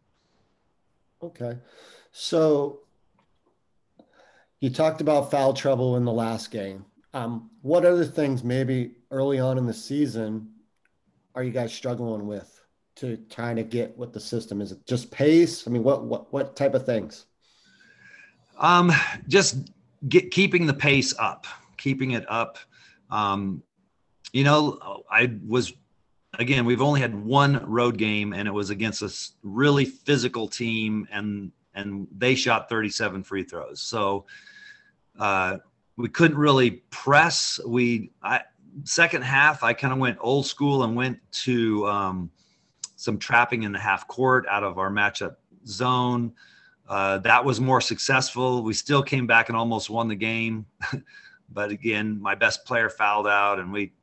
okay 1.22 1.58
so 2.14 2.80
you 4.62 4.70
talked 4.70 5.02
about 5.02 5.30
foul 5.30 5.54
trouble 5.54 5.98
in 5.98 6.06
the 6.06 6.12
last 6.12 6.52
game 6.52 6.86
um, 7.14 7.50
what 7.62 7.86
other 7.86 8.06
things 8.06 8.44
maybe 8.44 8.92
early 9.12 9.40
on 9.40 9.58
in 9.58 9.66
the 9.66 9.74
season 9.74 10.50
are 11.36 11.44
you 11.44 11.52
guys 11.52 11.74
struggling 11.74 12.26
with 12.26 12.62
to 12.96 13.18
trying 13.30 13.58
to 13.58 13.64
get 13.64 13.98
what 13.98 14.14
the 14.14 14.20
system 14.20 14.62
is 14.62 14.72
it 14.72 14.86
just 14.86 15.12
pace 15.12 15.68
i 15.68 15.72
mean 15.72 15.84
what 15.84 16.04
what 16.04 16.32
what 16.32 16.56
type 16.56 16.74
of 16.74 16.86
things 16.86 17.26
um, 18.62 18.92
just 19.28 19.72
get 20.08 20.32
keeping 20.32 20.66
the 20.66 20.74
pace 20.74 21.14
up, 21.20 21.48
keeping 21.78 22.12
it 22.12 22.30
up. 22.30 22.58
Um, 23.10 23.64
you 24.32 24.44
know, 24.44 25.04
I 25.10 25.34
was 25.46 25.74
again. 26.40 26.66
We've 26.66 26.82
only 26.82 27.02
had 27.02 27.14
one 27.14 27.66
road 27.66 27.98
game, 27.98 28.34
and 28.34 28.48
it 28.48 28.52
was 28.52 28.70
against 28.70 29.02
a 29.02 29.12
really 29.44 29.86
physical 29.86 30.48
team, 30.48 31.08
and 31.12 31.52
and 31.74 32.08
they 32.16 32.36
shot 32.36 32.70
37 32.70 33.24
free 33.24 33.44
throws. 33.44 33.82
So 33.82 34.26
uh, 35.20 35.58
we 35.98 36.10
couldn't 36.10 36.38
really 36.38 36.72
press. 36.90 37.60
We 37.66 38.12
I 38.24 38.42
second 38.84 39.24
half, 39.24 39.64
I 39.64 39.74
kind 39.74 39.94
of 39.94 40.00
went 40.00 40.18
old 40.22 40.46
school 40.46 40.84
and 40.84 40.96
went 40.96 41.20
to 41.32 41.88
um, 41.88 42.32
some 42.96 43.18
trapping 43.18 43.64
in 43.64 43.72
the 43.72 43.80
half 43.80 44.08
court 44.08 44.46
out 44.50 44.64
of 44.64 44.78
our 44.78 44.90
matchup 44.90 45.36
zone. 45.66 46.34
Uh, 46.88 47.18
that 47.20 47.44
was 47.44 47.62
more 47.62 47.82
successful. 47.82 48.64
We 48.64 48.74
still 48.74 49.04
came 49.04 49.28
back 49.28 49.50
and 49.50 49.58
almost 49.58 49.90
won 49.90 50.08
the 50.08 50.16
game. 50.16 50.66
but 51.54 51.72
again, 51.72 52.22
my 52.22 52.36
best 52.36 52.66
player 52.66 52.90
fouled 52.90 53.28
out 53.28 53.60
and 53.60 53.72
we 53.72 53.94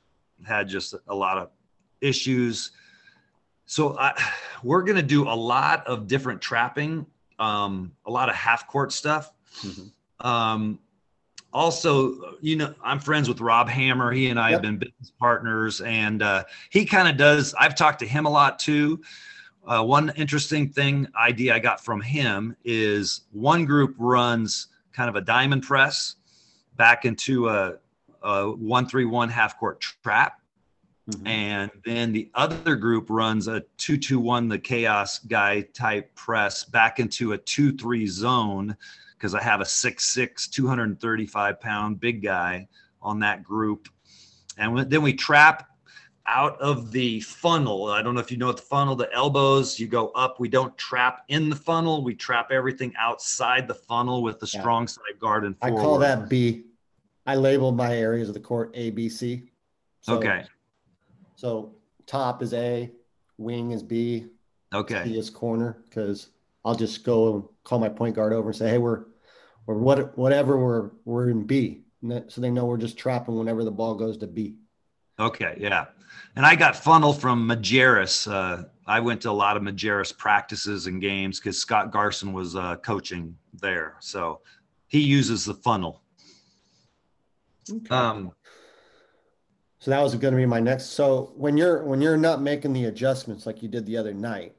had 0.47 0.68
just 0.68 0.94
a 1.07 1.14
lot 1.14 1.38
of 1.38 1.51
issues. 2.01 2.71
So 3.66 3.99
I, 3.99 4.14
we're 4.62 4.83
going 4.83 4.97
to 4.97 5.03
do 5.03 5.29
a 5.29 5.35
lot 5.35 5.87
of 5.87 6.07
different 6.07 6.40
trapping, 6.40 7.05
um, 7.38 7.92
a 8.07 8.11
lot 8.11 8.29
of 8.29 8.35
half 8.35 8.66
court 8.66 8.92
stuff. 8.92 9.33
Mm-hmm. 9.62 10.27
Um, 10.27 10.79
also, 11.53 12.37
you 12.41 12.57
know, 12.57 12.75
I'm 12.83 13.01
friends 13.01 13.29
with 13.29 13.41
Rob 13.41 13.69
Hammer. 13.69 14.13
He 14.13 14.29
and 14.29 14.39
I 14.39 14.51
yep. 14.51 14.57
have 14.57 14.63
been 14.63 14.79
business 14.79 15.13
partners, 15.19 15.81
and 15.81 16.23
uh, 16.23 16.45
he 16.71 16.85
kind 16.85 17.09
of 17.09 17.17
does. 17.17 17.55
I've 17.59 17.75
talked 17.75 18.01
to 18.01 18.07
him 18.07 18.27
a 18.27 18.31
lot 18.31 18.59
too. 18.59 19.01
Uh, 19.67 19.83
one 19.83 20.13
interesting 20.17 20.69
thing 20.69 21.07
idea 21.19 21.55
I 21.55 21.59
got 21.59 21.85
from 21.85 22.01
him 22.01 22.57
is 22.65 23.23
one 23.33 23.65
group 23.65 23.95
runs 23.99 24.69
kind 24.93 25.09
of 25.09 25.17
a 25.17 25.21
diamond 25.21 25.63
press 25.63 26.17
back 26.77 27.05
into 27.05 27.49
a, 27.49 27.75
a 28.23 28.51
one 28.51 28.87
three 28.87 29.05
one 29.05 29.29
half 29.29 29.59
court 29.59 29.81
trap, 29.81 30.41
mm-hmm. 31.11 31.27
and 31.27 31.71
then 31.85 32.13
the 32.13 32.31
other 32.35 32.77
group 32.77 33.07
runs 33.09 33.49
a 33.49 33.63
two 33.79 33.97
two 33.97 34.21
one 34.21 34.49
the 34.49 34.59
chaos 34.59 35.19
guy 35.19 35.63
type 35.73 36.15
press 36.15 36.65
back 36.65 36.99
into 36.99 37.33
a 37.33 37.39
two 37.39 37.73
three 37.73 38.07
zone 38.07 38.77
because 39.19 39.35
I 39.35 39.43
have 39.43 39.61
a 39.61 39.65
6'6, 39.65 40.51
235 40.51 41.61
pound 41.61 42.01
big 42.01 42.23
guy 42.23 42.69
on 43.03 43.19
that 43.21 43.43
group. 43.43 43.89
And 44.57 44.79
then 44.91 45.03
we 45.03 45.13
trap 45.13 45.69
out 46.27 46.61
of 46.61 46.93
the 46.93 47.21
funnel. 47.21 47.87
I 47.87 48.03
don't 48.03 48.15
know 48.15 48.21
if 48.21 48.31
you 48.31 48.37
know 48.37 48.47
what 48.47 48.59
the 48.59 48.63
funnel, 48.63 48.95
the 48.95 49.13
elbows, 49.13 49.81
you 49.81 49.87
go 49.87 50.09
up. 50.11 50.39
We 50.39 50.49
don't 50.49 50.77
trap 50.77 51.25
in 51.29 51.49
the 51.49 51.57
funnel. 51.57 52.05
We 52.05 52.15
trap 52.15 52.51
everything 52.53 52.93
outside 52.99 53.67
the 53.67 53.75
funnel 53.75 54.23
with 54.23 54.39
the 54.39 54.51
yeah. 54.53 54.61
strong 54.61 54.87
side 54.87 55.19
guard 55.19 55.45
and 55.45 55.59
forward. 55.59 55.81
I 55.81 55.83
call 55.83 55.99
that 55.99 56.29
B. 56.29 56.65
I 57.27 57.35
label 57.35 57.73
my 57.73 57.97
areas 57.97 58.29
of 58.29 58.35
the 58.35 58.41
court 58.41 58.71
A, 58.75 58.91
B, 58.91 59.09
C. 59.09 59.51
So, 60.03 60.17
okay. 60.17 60.45
So 61.37 61.75
top 62.07 62.43
is 62.43 62.53
A, 62.55 62.91
wing 63.39 63.73
is 63.73 63.83
B. 63.83 64.27
Okay. 64.75 65.03
B 65.05 65.19
is 65.19 65.31
corner 65.31 65.79
because 65.85 66.31
I'll 66.64 66.75
just 66.75 67.05
go 67.05 67.53
call 67.64 67.79
my 67.79 67.88
point 67.88 68.16
guard 68.16 68.33
over 68.33 68.49
and 68.49 68.57
say, 68.57 68.68
"Hey, 68.68 68.79
we're 68.79 69.05
or 69.66 69.77
what 69.79 70.16
whatever 70.16 70.59
we're 70.59 70.90
we're 71.05 71.31
in 71.31 71.44
B," 71.44 71.83
so 72.29 72.40
they 72.40 72.51
know 72.51 72.66
we're 72.66 72.77
just 72.77 72.99
trapping 72.99 73.38
whenever 73.38 73.64
the 73.64 73.71
ball 73.71 73.94
goes 73.94 74.16
to 74.18 74.27
B. 74.27 74.57
Okay, 75.18 75.57
yeah, 75.59 75.87
and 76.37 76.47
I 76.47 76.57
got 76.57 76.77
funnel 76.77 77.12
from 77.12 77.49
Majerus. 77.49 78.31
Uh, 78.31 78.64
I 78.87 79.01
went 79.01 79.21
to 79.23 79.31
a 79.31 79.33
lot 79.33 79.57
of 79.57 79.62
Majerus 79.62 80.16
practices 80.16 80.87
and 80.87 81.01
games 81.01 81.40
because 81.40 81.59
Scott 81.61 81.90
Garson 81.90 82.33
was 82.33 82.57
uh, 82.57 82.77
coaching 82.77 83.37
there, 83.55 83.97
so 84.01 84.40
he 84.87 85.01
uses 85.01 85.44
the 85.44 85.55
funnel. 85.55 86.03
Okay. 87.71 87.94
Um, 87.94 88.33
so 89.81 89.90
that 89.90 90.03
was 90.03 90.14
going 90.14 90.33
to 90.33 90.38
be 90.38 90.47
my 90.47 90.61
next. 90.61 90.87
So 90.87 91.33
when 91.37 91.57
you're 91.57 91.85
when 91.85 92.01
you're 92.01 92.16
not 92.16 92.42
making 92.42 92.73
the 92.73 92.87
adjustments 92.87 93.47
like 93.47 93.62
you 93.62 93.68
did 93.68 93.87
the 93.87 93.97
other 93.97 94.12
night, 94.12 94.57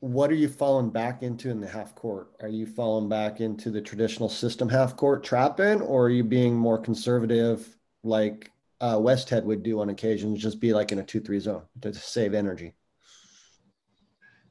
what 0.00 0.30
are 0.30 0.34
you 0.34 0.48
falling 0.48 0.90
back 0.90 1.22
into 1.22 1.50
in 1.50 1.60
the 1.60 1.66
half 1.66 1.94
court? 1.94 2.28
Are 2.40 2.48
you 2.48 2.66
falling 2.66 3.08
back 3.08 3.40
into 3.40 3.70
the 3.70 3.80
traditional 3.80 4.28
system 4.28 4.68
half 4.68 4.96
court 4.96 5.24
trapping, 5.24 5.80
or 5.80 6.06
are 6.06 6.10
you 6.10 6.24
being 6.24 6.54
more 6.54 6.78
conservative 6.78 7.76
like 8.02 8.50
uh, 8.80 8.96
Westhead 8.96 9.44
would 9.44 9.62
do 9.62 9.80
on 9.80 9.88
occasions, 9.88 10.42
just 10.42 10.60
be 10.60 10.74
like 10.74 10.92
in 10.92 10.98
a 10.98 11.02
two 11.02 11.20
three 11.20 11.40
zone 11.40 11.62
to 11.80 11.94
save 11.94 12.34
energy? 12.34 12.74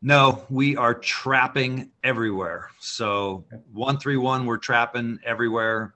No, 0.01 0.45
we 0.49 0.75
are 0.75 0.93
trapping 0.93 1.91
everywhere. 2.03 2.69
So 2.79 3.45
one 3.71 3.97
three 3.97 4.17
one, 4.17 4.45
we're 4.45 4.57
trapping 4.57 5.19
everywhere, 5.23 5.93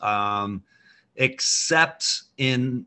um, 0.00 0.62
except 1.16 2.22
in 2.38 2.86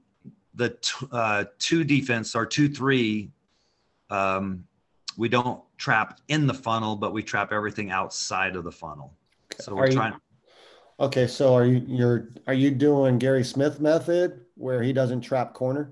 the 0.56 0.70
t- 0.70 1.08
uh, 1.12 1.46
two 1.60 1.84
defense 1.84 2.36
or 2.36 2.46
two 2.46 2.70
three. 2.70 3.32
Um, 4.10 4.66
we 5.18 5.30
don't 5.30 5.62
trap 5.84 6.22
in 6.30 6.48
the 6.48 6.54
funnel, 6.54 6.96
but 6.96 7.12
we 7.12 7.22
trap 7.22 7.52
everything 7.52 7.92
outside 7.92 8.56
of 8.56 8.64
the 8.64 8.72
funnel. 8.72 9.14
So 9.60 9.76
we're 9.76 9.84
are 9.84 9.92
trying. 9.92 10.14
You, 10.14 11.06
okay, 11.06 11.28
so 11.28 11.54
are 11.54 11.66
you 11.66 11.84
you're 11.86 12.30
are 12.48 12.54
you 12.54 12.72
doing 12.72 13.20
Gary 13.20 13.44
Smith 13.44 13.82
method 13.82 14.46
where 14.56 14.82
he 14.82 14.94
doesn't 14.94 15.22
trap 15.22 15.54
corner? 15.54 15.92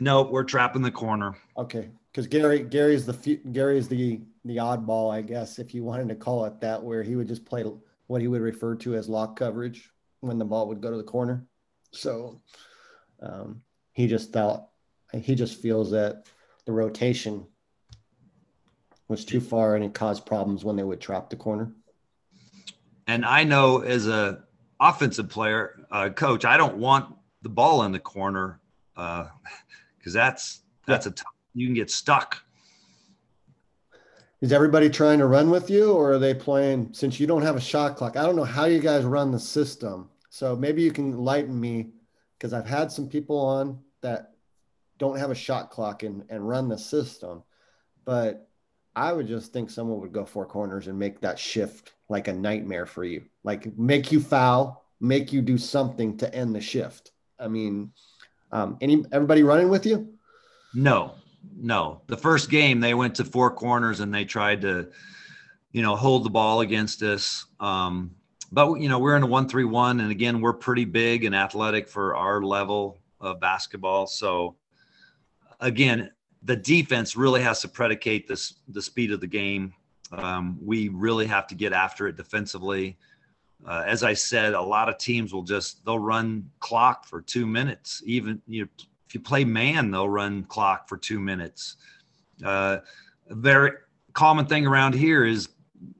No, 0.00 0.22
we're 0.22 0.44
trapping 0.44 0.80
the 0.80 0.90
corner. 0.90 1.36
Okay, 1.58 1.90
because 2.10 2.26
Gary 2.26 2.60
Gary's 2.60 3.04
the 3.04 3.40
Gary 3.52 3.76
is 3.76 3.88
the 3.88 4.22
the 4.46 4.56
oddball, 4.56 5.12
I 5.12 5.20
guess, 5.20 5.58
if 5.58 5.74
you 5.74 5.84
wanted 5.84 6.08
to 6.08 6.14
call 6.14 6.46
it 6.46 6.58
that, 6.60 6.82
where 6.82 7.02
he 7.02 7.14
would 7.14 7.28
just 7.28 7.44
play 7.44 7.62
what 8.06 8.22
he 8.22 8.28
would 8.28 8.40
refer 8.40 8.74
to 8.76 8.94
as 8.94 9.08
lock 9.08 9.36
coverage 9.36 9.90
when 10.20 10.38
the 10.38 10.44
ball 10.46 10.66
would 10.68 10.80
go 10.80 10.90
to 10.90 10.96
the 10.96 11.02
corner. 11.02 11.44
So 11.92 12.40
um, 13.20 13.60
he 13.92 14.06
just 14.06 14.32
thought 14.32 14.68
he 15.12 15.34
just 15.34 15.60
feels 15.60 15.90
that 15.90 16.24
the 16.64 16.72
rotation 16.72 17.46
was 19.08 19.24
too 19.24 19.40
far 19.40 19.76
and 19.76 19.84
it 19.84 19.94
caused 19.94 20.26
problems 20.26 20.64
when 20.64 20.76
they 20.76 20.82
would 20.82 21.00
trap 21.00 21.30
the 21.30 21.36
corner. 21.36 21.70
And 23.06 23.24
I 23.24 23.44
know 23.44 23.80
as 23.80 24.06
a 24.06 24.44
offensive 24.80 25.28
player, 25.28 25.86
uh, 25.90 26.10
coach, 26.10 26.44
I 26.44 26.56
don't 26.56 26.76
want 26.76 27.14
the 27.42 27.48
ball 27.48 27.82
in 27.82 27.92
the 27.92 27.98
corner 27.98 28.60
because 28.94 29.28
uh, 30.06 30.10
that's 30.12 30.62
that's 30.86 31.06
yeah. 31.06 31.12
a 31.12 31.14
tough, 31.14 31.32
you 31.54 31.66
can 31.66 31.74
get 31.74 31.90
stuck. 31.90 32.42
Is 34.40 34.52
everybody 34.52 34.90
trying 34.90 35.18
to 35.20 35.26
run 35.26 35.48
with 35.50 35.70
you, 35.70 35.92
or 35.92 36.12
are 36.12 36.18
they 36.18 36.34
playing? 36.34 36.92
Since 36.92 37.18
you 37.18 37.26
don't 37.26 37.42
have 37.42 37.56
a 37.56 37.60
shot 37.60 37.96
clock, 37.96 38.16
I 38.16 38.22
don't 38.24 38.36
know 38.36 38.44
how 38.44 38.66
you 38.66 38.78
guys 38.78 39.04
run 39.04 39.30
the 39.30 39.38
system. 39.38 40.10
So 40.28 40.54
maybe 40.54 40.82
you 40.82 40.92
can 40.92 41.16
lighten 41.16 41.58
me 41.58 41.90
because 42.36 42.52
I've 42.52 42.66
had 42.66 42.92
some 42.92 43.08
people 43.08 43.38
on 43.38 43.78
that 44.02 44.34
don't 44.98 45.18
have 45.18 45.30
a 45.30 45.34
shot 45.34 45.70
clock 45.70 46.02
and, 46.02 46.24
and 46.28 46.46
run 46.46 46.68
the 46.68 46.76
system, 46.76 47.42
but 48.04 48.48
I 48.96 49.12
would 49.12 49.26
just 49.26 49.52
think 49.52 49.70
someone 49.70 50.00
would 50.00 50.12
go 50.12 50.24
four 50.24 50.46
corners 50.46 50.86
and 50.86 50.98
make 50.98 51.20
that 51.20 51.38
shift 51.38 51.92
like 52.08 52.28
a 52.28 52.32
nightmare 52.32 52.86
for 52.86 53.04
you. 53.04 53.24
Like 53.42 53.76
make 53.76 54.12
you 54.12 54.20
foul, 54.20 54.84
make 55.00 55.32
you 55.32 55.42
do 55.42 55.58
something 55.58 56.16
to 56.18 56.32
end 56.34 56.54
the 56.54 56.60
shift. 56.60 57.12
I 57.38 57.48
mean, 57.48 57.92
um, 58.52 58.76
any 58.80 59.04
everybody 59.10 59.42
running 59.42 59.68
with 59.68 59.84
you? 59.84 60.14
No, 60.74 61.14
no. 61.56 62.02
The 62.06 62.16
first 62.16 62.50
game 62.50 62.80
they 62.80 62.94
went 62.94 63.16
to 63.16 63.24
four 63.24 63.50
corners 63.50 64.00
and 64.00 64.14
they 64.14 64.24
tried 64.24 64.60
to, 64.62 64.90
you 65.72 65.82
know, 65.82 65.96
hold 65.96 66.24
the 66.24 66.30
ball 66.30 66.60
against 66.60 67.02
us. 67.02 67.46
Um, 67.58 68.14
but 68.52 68.74
you 68.76 68.88
know, 68.88 69.00
we're 69.00 69.16
in 69.16 69.24
a 69.24 69.26
one-three-one, 69.26 69.98
and 69.98 70.12
again, 70.12 70.40
we're 70.40 70.52
pretty 70.52 70.84
big 70.84 71.24
and 71.24 71.34
athletic 71.34 71.88
for 71.88 72.14
our 72.14 72.42
level 72.42 72.98
of 73.20 73.40
basketball. 73.40 74.06
So, 74.06 74.54
again, 75.58 76.12
the 76.44 76.56
defense 76.56 77.16
really 77.16 77.40
has 77.40 77.60
to 77.62 77.68
predicate 77.68 78.28
this 78.28 78.54
the 78.68 78.82
speed 78.82 79.10
of 79.10 79.20
the 79.20 79.26
game. 79.26 79.74
Um, 80.12 80.58
we 80.62 80.88
really 80.88 81.26
have 81.26 81.46
to 81.48 81.54
get 81.54 81.72
after 81.72 82.06
it 82.06 82.16
defensively. 82.16 82.96
Uh, 83.66 83.82
as 83.86 84.02
I 84.02 84.12
said, 84.12 84.52
a 84.52 84.60
lot 84.60 84.88
of 84.88 84.98
teams 84.98 85.32
will 85.32 85.42
just 85.42 85.84
they'll 85.84 85.98
run 85.98 86.50
clock 86.60 87.06
for 87.06 87.22
two 87.22 87.46
minutes. 87.46 88.02
Even 88.04 88.40
you 88.46 88.62
know, 88.62 88.68
if 89.08 89.14
you 89.14 89.20
play 89.20 89.44
man, 89.44 89.90
they'll 89.90 90.08
run 90.08 90.44
clock 90.44 90.88
for 90.88 90.96
two 90.98 91.18
minutes. 91.18 91.76
Uh, 92.44 92.78
a 93.30 93.34
very 93.34 93.72
common 94.12 94.46
thing 94.46 94.66
around 94.66 94.94
here 94.94 95.24
is 95.24 95.48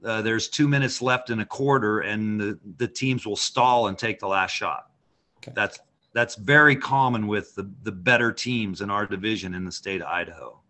uh, 0.05 0.21
there's 0.23 0.49
two 0.49 0.69
minutes 0.69 1.01
left 1.01 1.31
in 1.31 1.41
a 1.41 1.47
quarter, 1.47 2.01
and 2.01 2.41
the, 2.41 2.59
the 2.77 2.89
teams 2.89 3.27
will 3.27 3.37
stall 3.37 3.89
and 3.89 3.99
take 3.99 4.19
the 4.19 4.29
last 4.29 4.51
shot. 4.51 4.91
Okay. 5.39 5.53
That's 5.55 5.79
that's 6.15 6.37
very 6.37 6.77
common 6.77 7.27
with 7.27 7.55
the, 7.55 7.71
the 7.83 7.93
better 7.93 8.33
teams 8.33 8.81
in 8.81 8.89
our 8.89 9.05
division 9.05 9.55
in 9.55 9.65
the 9.65 9.73
state 9.73 10.01
of 10.01 10.07
Idaho. 10.07 10.61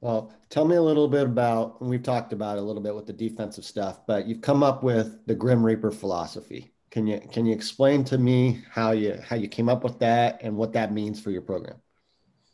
Well, 0.00 0.32
tell 0.48 0.64
me 0.64 0.76
a 0.76 0.82
little 0.82 1.08
bit 1.08 1.24
about, 1.24 1.80
and 1.80 1.90
we've 1.90 2.02
talked 2.02 2.32
about 2.32 2.58
a 2.58 2.62
little 2.62 2.82
bit 2.82 2.94
with 2.94 3.06
the 3.06 3.12
defensive 3.12 3.64
stuff, 3.64 4.06
but 4.06 4.26
you've 4.26 4.40
come 4.40 4.62
up 4.62 4.82
with 4.82 5.26
the 5.26 5.34
Grim 5.34 5.64
Reaper 5.64 5.90
philosophy. 5.90 6.72
Can 6.90 7.06
you 7.06 7.20
can 7.30 7.44
you 7.44 7.52
explain 7.52 8.02
to 8.04 8.16
me 8.16 8.62
how 8.70 8.92
you 8.92 9.20
how 9.22 9.36
you 9.36 9.46
came 9.46 9.68
up 9.68 9.84
with 9.84 9.98
that 9.98 10.40
and 10.42 10.56
what 10.56 10.72
that 10.72 10.90
means 10.90 11.20
for 11.20 11.30
your 11.30 11.42
program? 11.42 11.76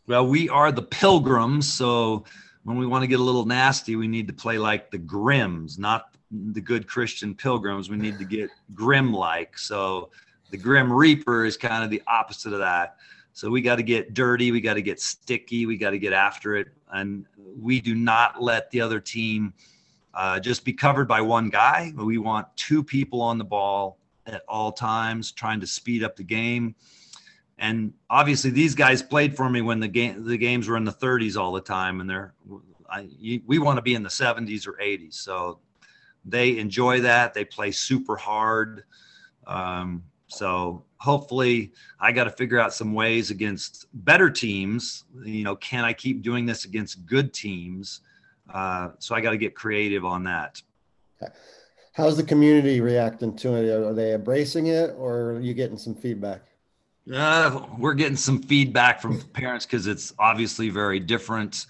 Well, 0.09 0.27
we 0.27 0.49
are 0.49 0.73
the 0.73 0.83
Pilgrims, 0.83 1.73
so 1.73 2.25
when 2.64 2.77
we 2.77 2.87
want 2.87 3.05
to 3.05 3.07
get 3.07 3.20
a 3.20 3.23
little 3.23 3.47
nasty, 3.47 3.94
we 3.94 4.09
need 4.09 4.27
to 4.27 4.33
play 4.33 4.59
like 4.59 4.90
the 4.90 4.99
Grims, 4.99 5.79
not 5.79 6.16
the 6.31 6.61
good 6.61 6.88
Christian 6.88 7.35
Pilgrims. 7.35 7.88
We 7.88 7.97
need 7.97 8.18
to 8.18 8.25
get 8.25 8.51
grim 8.75 9.12
like. 9.12 9.57
So 9.57 10.11
the 10.50 10.57
Grim 10.57 10.92
Reaper 10.92 11.44
is 11.44 11.57
kind 11.57 11.85
of 11.85 11.90
the 11.90 12.02
opposite 12.07 12.52
of 12.52 12.59
that. 12.61 12.96
So 13.33 13.50
we 13.50 13.61
got 13.62 13.76
to 13.76 13.83
get 13.83 14.14
dirty, 14.14 14.52
we 14.52 14.61
got 14.61 14.74
to 14.74 14.83
get 14.83 15.00
sticky, 15.00 15.66
we 15.66 15.76
got 15.76 15.90
to 15.90 15.98
get 15.98 16.12
after 16.12 16.57
it, 16.57 16.68
and 16.92 17.26
we 17.61 17.80
do 17.80 17.94
not 17.94 18.40
let 18.40 18.70
the 18.70 18.80
other 18.80 19.00
team 19.00 19.52
uh, 20.14 20.38
just 20.38 20.64
be 20.64 20.72
covered 20.72 21.09
by 21.09 21.20
one 21.20 21.48
guy. 21.48 21.92
We 21.96 22.18
want 22.18 22.46
two 22.57 22.85
people 22.85 23.20
on 23.20 23.38
the 23.38 23.44
ball 23.44 23.98
at 24.26 24.42
all 24.48 24.70
times, 24.70 25.33
trying 25.33 25.61
to 25.61 25.66
speed 25.66 26.04
up 26.04 26.14
the 26.14 26.22
game. 26.22 26.76
And 27.59 27.92
obviously, 28.09 28.50
these 28.50 28.74
guys 28.74 29.02
played 29.02 29.37
for 29.37 29.50
me 29.50 29.62
when 29.62 29.80
the 29.80 29.88
game 29.88 30.24
the 30.24 30.38
games 30.38 30.68
were 30.68 30.76
in 30.76 30.85
the 30.85 30.92
30s 30.92 31.37
all 31.37 31.52
the 31.52 31.61
time, 31.61 32.00
and 32.00 32.09
they're 32.09 32.35
I, 32.90 33.09
we 33.46 33.59
want 33.59 33.76
to 33.78 33.83
be 33.83 33.94
in 33.94 34.02
the 34.02 34.09
70s 34.09 34.66
or 34.66 34.74
80s. 34.74 35.14
So 35.14 35.59
they 36.24 36.59
enjoy 36.59 37.00
that. 37.00 37.35
They 37.35 37.44
play 37.44 37.72
super 37.72 38.16
hard. 38.16 38.85
Um, 39.46 40.04
so 40.35 40.85
hopefully 40.99 41.73
I 42.01 42.12
got 42.12 42.25
to 42.25 42.31
figure 42.31 42.59
out 42.59 42.73
some 42.73 42.92
ways 42.94 43.31
against 43.31 43.87
better 43.92 44.31
teams. 44.31 45.05
You 45.25 45.44
know, 45.44 45.57
can 45.57 45.85
I 45.85 45.92
keep 45.92 46.23
doing 46.23 46.47
this 46.47 46.64
against 46.64 47.07
good 47.07 47.33
teams? 47.33 48.01
Uh, 48.53 48.90
so 48.99 49.14
I 49.14 49.20
got 49.20 49.31
to 49.31 49.38
get 49.38 49.55
creative 49.55 50.05
on 50.05 50.25
that. 50.25 50.61
How's 51.92 52.16
the 52.16 52.25
community 52.25 52.81
reacting 52.81 53.37
to 53.37 53.55
it? 53.55 53.70
Are 53.70 53.94
they 53.94 54.14
embracing 54.14 54.66
it 54.66 54.94
or 54.99 55.33
are 55.33 55.40
you 55.40 55.55
getting 55.55 55.79
some 55.79 55.94
feedback? 55.94 56.42
Uh, 57.12 57.66
we're 57.79 57.94
getting 57.94 58.16
some 58.16 58.42
feedback 58.42 59.01
from 59.01 59.20
parents 59.33 59.66
because 59.66 59.87
it's 59.87 60.12
obviously 60.18 60.70
very 60.70 60.99
different. 60.99 61.66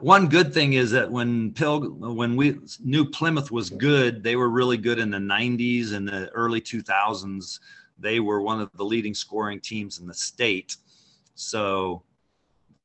One 0.00 0.28
good 0.28 0.52
thing 0.52 0.74
is 0.74 0.90
that 0.92 1.10
when 1.10 1.52
Pil- 1.52 1.90
when 1.90 2.36
we 2.36 2.58
New 2.82 3.04
Plymouth 3.04 3.50
was 3.50 3.70
good, 3.70 4.22
they 4.22 4.36
were 4.36 4.48
really 4.48 4.76
good 4.76 4.98
in 4.98 5.10
the 5.10 5.18
90s 5.18 5.92
and 5.92 6.06
the 6.06 6.28
early 6.30 6.60
2000s. 6.60 7.60
They 7.98 8.20
were 8.20 8.40
one 8.40 8.60
of 8.60 8.70
the 8.72 8.84
leading 8.84 9.14
scoring 9.14 9.60
teams 9.60 9.98
in 9.98 10.06
the 10.06 10.14
state. 10.14 10.76
So 11.34 12.02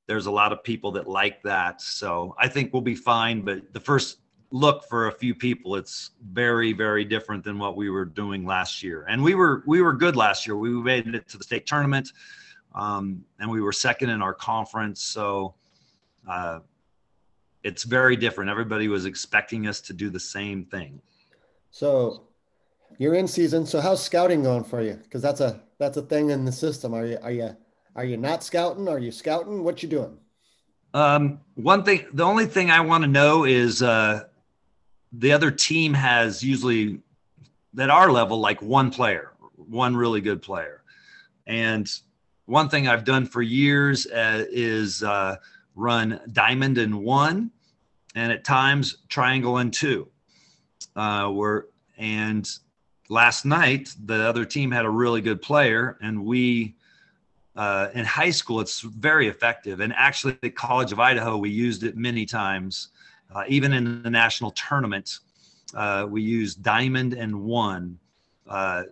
there's 0.07 0.25
a 0.25 0.31
lot 0.31 0.51
of 0.51 0.63
people 0.63 0.91
that 0.93 1.07
like 1.07 1.41
that. 1.43 1.81
So 1.81 2.35
I 2.39 2.47
think 2.47 2.73
we'll 2.73 2.81
be 2.81 2.95
fine. 2.95 3.41
But 3.41 3.73
the 3.73 3.79
first 3.79 4.19
look 4.51 4.83
for 4.85 5.07
a 5.07 5.11
few 5.11 5.35
people, 5.35 5.75
it's 5.75 6.11
very, 6.31 6.73
very 6.73 7.05
different 7.05 7.43
than 7.43 7.59
what 7.59 7.75
we 7.75 7.89
were 7.89 8.05
doing 8.05 8.45
last 8.45 8.81
year. 8.81 9.05
And 9.07 9.23
we 9.23 9.35
were 9.35 9.63
we 9.67 9.81
were 9.81 9.93
good 9.93 10.15
last 10.15 10.47
year. 10.47 10.57
We 10.57 10.69
made 10.69 11.07
it 11.07 11.27
to 11.29 11.37
the 11.37 11.43
state 11.43 11.65
tournament, 11.65 12.11
um, 12.75 13.23
and 13.39 13.49
we 13.49 13.61
were 13.61 13.71
second 13.71 14.09
in 14.09 14.21
our 14.21 14.33
conference. 14.33 15.01
So 15.01 15.53
uh, 16.27 16.59
it's 17.63 17.83
very 17.83 18.15
different. 18.15 18.49
Everybody 18.49 18.87
was 18.87 19.05
expecting 19.05 19.67
us 19.67 19.81
to 19.81 19.93
do 19.93 20.09
the 20.09 20.19
same 20.19 20.65
thing. 20.65 21.01
So 21.71 22.23
you're 22.97 23.15
in 23.15 23.27
season. 23.27 23.65
So 23.65 23.81
how's 23.81 24.03
scouting 24.03 24.43
going 24.43 24.63
for 24.63 24.81
you? 24.81 24.99
Because 25.03 25.21
that's 25.21 25.41
a 25.41 25.61
that's 25.77 25.97
a 25.97 26.01
thing 26.01 26.29
in 26.29 26.45
the 26.45 26.51
system. 26.51 26.93
Are 26.93 27.05
you 27.05 27.17
are 27.21 27.31
you 27.31 27.55
are 27.95 28.05
you 28.05 28.17
not 28.17 28.43
scouting? 28.43 28.87
Are 28.87 28.99
you 28.99 29.11
scouting? 29.11 29.63
What 29.63 29.83
you 29.83 29.89
doing? 29.89 30.17
Um, 30.93 31.39
one 31.55 31.83
thing, 31.83 32.07
the 32.13 32.23
only 32.23 32.47
thing 32.47 32.71
I 32.71 32.79
want 32.79 33.03
to 33.03 33.07
know 33.07 33.43
is 33.45 33.83
uh, 33.83 34.23
the 35.11 35.31
other 35.31 35.51
team 35.51 35.93
has 35.93 36.43
usually 36.43 37.01
at 37.77 37.91
our 37.91 38.11
level 38.11 38.39
like 38.39 38.61
one 38.61 38.89
player, 38.89 39.33
one 39.55 39.95
really 39.95 40.21
good 40.21 40.41
player, 40.41 40.81
and 41.45 41.91
one 42.45 42.69
thing 42.69 42.87
I've 42.87 43.03
done 43.03 43.27
for 43.27 43.43
years 43.43 44.07
uh, 44.07 44.45
is 44.49 45.03
uh, 45.03 45.35
run 45.79 46.19
diamond 46.31 46.77
and 46.77 46.93
one, 47.03 47.51
and 48.15 48.31
at 48.31 48.43
times 48.43 48.97
triangle 49.07 49.57
and 49.57 49.73
two. 49.73 50.07
Uh, 50.95 51.29
where 51.29 51.67
and 51.97 52.49
last 53.09 53.45
night 53.45 53.93
the 54.05 54.27
other 54.27 54.45
team 54.45 54.71
had 54.71 54.85
a 54.85 54.89
really 54.89 55.21
good 55.21 55.41
player, 55.41 55.97
and 56.01 56.23
we 56.23 56.75
uh, 57.55 57.89
in 57.93 58.05
high 58.05 58.29
school 58.29 58.59
it's 58.59 58.81
very 58.81 59.27
effective, 59.27 59.79
and 59.79 59.93
actually 59.93 60.37
at 60.43 60.55
College 60.55 60.91
of 60.91 60.99
Idaho 60.99 61.37
we 61.37 61.49
used 61.49 61.83
it 61.83 61.97
many 61.97 62.25
times, 62.25 62.89
uh, 63.33 63.43
even 63.47 63.73
in 63.73 64.03
the 64.03 64.09
national 64.09 64.51
tournament. 64.51 65.19
Uh, 65.73 66.07
we 66.09 66.21
used 66.21 66.63
diamond 66.63 67.13
and 67.13 67.43
one. 67.43 67.99
Uh, 68.47 68.83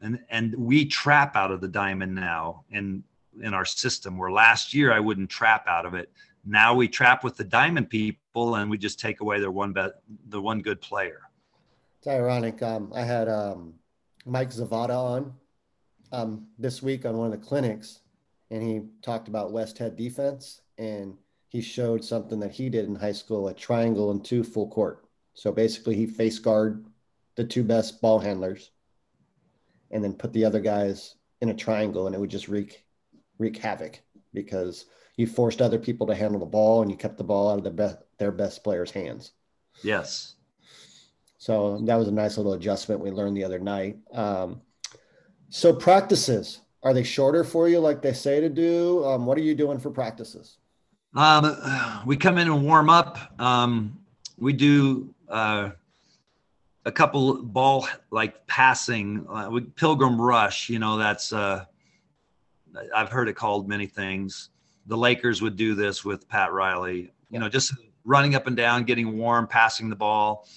and 0.00 0.20
and 0.30 0.54
we 0.54 0.84
trap 0.84 1.34
out 1.34 1.50
of 1.50 1.60
the 1.60 1.68
diamond 1.68 2.14
now 2.14 2.64
in 2.70 3.02
in 3.42 3.54
our 3.54 3.64
system 3.64 4.18
where 4.18 4.30
last 4.30 4.74
year 4.74 4.92
I 4.92 5.00
wouldn't 5.00 5.30
trap 5.30 5.66
out 5.66 5.86
of 5.86 5.94
it. 5.94 6.10
Now 6.44 6.74
we 6.74 6.88
trap 6.88 7.24
with 7.24 7.36
the 7.36 7.44
diamond 7.44 7.90
people 7.90 8.56
and 8.56 8.70
we 8.70 8.78
just 8.78 8.98
take 8.98 9.20
away 9.20 9.40
their 9.40 9.50
one 9.50 9.72
bet, 9.72 10.00
the 10.28 10.40
one 10.40 10.60
good 10.60 10.80
player. 10.80 11.20
It's 11.98 12.06
ironic. 12.06 12.62
Um, 12.62 12.92
I 12.94 13.02
had 13.02 13.28
um, 13.28 13.74
Mike 14.24 14.50
Zavada 14.50 14.96
on 14.96 15.34
um, 16.12 16.46
this 16.58 16.82
week 16.82 17.04
on 17.04 17.16
one 17.16 17.32
of 17.32 17.40
the 17.40 17.46
clinics, 17.46 18.00
and 18.50 18.62
he 18.62 18.82
talked 19.02 19.28
about 19.28 19.50
Westhead 19.50 19.96
defense, 19.96 20.60
and 20.78 21.16
he 21.48 21.60
showed 21.60 22.04
something 22.04 22.38
that 22.40 22.52
he 22.52 22.68
did 22.68 22.86
in 22.86 22.94
high 22.94 23.12
school: 23.12 23.48
a 23.48 23.54
triangle 23.54 24.10
and 24.10 24.24
two 24.24 24.44
full 24.44 24.68
court. 24.68 25.04
So 25.34 25.52
basically, 25.52 25.96
he 25.96 26.06
face 26.06 26.38
guard 26.38 26.86
the 27.34 27.44
two 27.44 27.64
best 27.64 28.00
ball 28.00 28.18
handlers, 28.18 28.70
and 29.90 30.02
then 30.02 30.14
put 30.14 30.32
the 30.32 30.44
other 30.44 30.60
guys 30.60 31.16
in 31.40 31.48
a 31.48 31.54
triangle, 31.54 32.06
and 32.06 32.14
it 32.14 32.18
would 32.18 32.30
just 32.30 32.48
wreak 32.48 32.84
wreak 33.38 33.56
havoc 33.56 34.00
because 34.34 34.86
you 35.16 35.26
forced 35.26 35.60
other 35.60 35.78
people 35.78 36.06
to 36.06 36.14
handle 36.14 36.40
the 36.40 36.46
ball 36.46 36.82
and 36.82 36.90
you 36.90 36.96
kept 36.96 37.18
the 37.18 37.24
ball 37.24 37.50
out 37.50 37.58
of 37.58 37.64
the 37.64 37.70
best, 37.70 37.98
their 38.18 38.32
best 38.32 38.62
players' 38.62 38.90
hands. 38.90 39.32
Yes. 39.82 40.34
So 41.38 41.78
that 41.84 41.96
was 41.96 42.08
a 42.08 42.12
nice 42.12 42.36
little 42.36 42.54
adjustment 42.54 43.00
we 43.00 43.10
learned 43.10 43.36
the 43.36 43.44
other 43.44 43.58
night. 43.58 43.96
Um, 44.12 44.60
so 45.48 45.72
practices 45.72 46.60
are 46.82 46.94
they 46.94 47.02
shorter 47.02 47.44
for 47.44 47.68
you, 47.68 47.80
like 47.80 48.02
they 48.02 48.12
say 48.12 48.40
to 48.40 48.48
do? 48.48 49.04
Um, 49.04 49.26
what 49.26 49.36
are 49.38 49.42
you 49.42 49.54
doing 49.54 49.78
for 49.78 49.90
practices? 49.90 50.58
Um, 51.14 52.02
we 52.06 52.16
come 52.16 52.38
in 52.38 52.48
and 52.48 52.64
warm 52.64 52.90
up. 52.90 53.18
Um, 53.40 53.98
we 54.38 54.52
do 54.52 55.12
uh, 55.28 55.70
a 56.84 56.92
couple 56.92 57.42
ball 57.42 57.88
like 58.10 58.46
passing, 58.46 59.26
uh, 59.28 59.48
we, 59.50 59.62
pilgrim 59.62 60.20
rush. 60.20 60.68
You 60.68 60.78
know, 60.78 60.96
that's 60.96 61.32
uh, 61.32 61.64
I've 62.94 63.08
heard 63.08 63.28
it 63.28 63.34
called 63.34 63.68
many 63.68 63.86
things. 63.86 64.50
The 64.86 64.96
Lakers 64.96 65.42
would 65.42 65.56
do 65.56 65.74
this 65.74 66.04
with 66.04 66.28
Pat 66.28 66.52
Riley. 66.52 67.12
You 67.30 67.38
know, 67.38 67.48
just 67.48 67.74
running 68.04 68.34
up 68.34 68.46
and 68.46 68.56
down, 68.56 68.84
getting 68.84 69.18
warm, 69.18 69.46
passing 69.46 69.88
the 69.88 69.96
ball. 69.96 70.48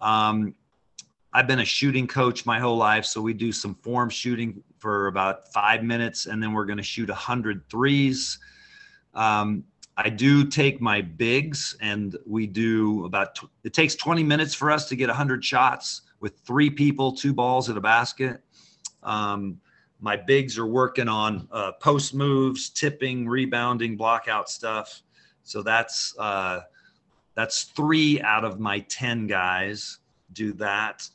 Um, 0.00 0.54
I've 1.32 1.46
been 1.46 1.60
a 1.60 1.64
shooting 1.64 2.06
coach 2.06 2.46
my 2.46 2.58
whole 2.58 2.76
life, 2.76 3.04
so 3.04 3.20
we 3.20 3.34
do 3.34 3.52
some 3.52 3.74
form 3.76 4.08
shooting 4.08 4.62
for 4.78 5.08
about 5.08 5.52
five 5.52 5.82
minutes, 5.82 6.26
and 6.26 6.42
then 6.42 6.52
we're 6.52 6.64
going 6.64 6.78
to 6.78 6.82
shoot 6.82 7.08
100 7.08 7.68
threes. 7.68 8.38
Um, 9.14 9.64
I 9.96 10.08
do 10.08 10.46
take 10.46 10.80
my 10.80 11.02
bigs, 11.02 11.76
and 11.80 12.16
we 12.24 12.46
do 12.46 13.04
about. 13.04 13.38
It 13.64 13.74
takes 13.74 13.94
20 13.96 14.22
minutes 14.22 14.54
for 14.54 14.70
us 14.70 14.88
to 14.88 14.96
get 14.96 15.08
100 15.08 15.44
shots 15.44 16.02
with 16.20 16.38
three 16.46 16.70
people, 16.70 17.12
two 17.12 17.34
balls 17.34 17.68
at 17.68 17.76
a 17.76 17.80
basket. 17.80 18.40
Um, 19.02 19.60
my 20.00 20.16
bigs 20.16 20.58
are 20.58 20.66
working 20.66 21.08
on 21.08 21.48
uh, 21.50 21.72
post 21.72 22.14
moves, 22.14 22.70
tipping, 22.70 23.28
rebounding, 23.28 23.96
block 23.96 24.28
out 24.28 24.48
stuff. 24.48 25.02
So 25.42 25.62
that's 25.62 26.16
uh, 26.18 26.60
that's 27.34 27.64
three 27.64 28.20
out 28.20 28.44
of 28.44 28.60
my 28.60 28.80
ten 28.80 29.26
guys 29.26 29.98
do 30.32 30.52
that. 30.54 31.08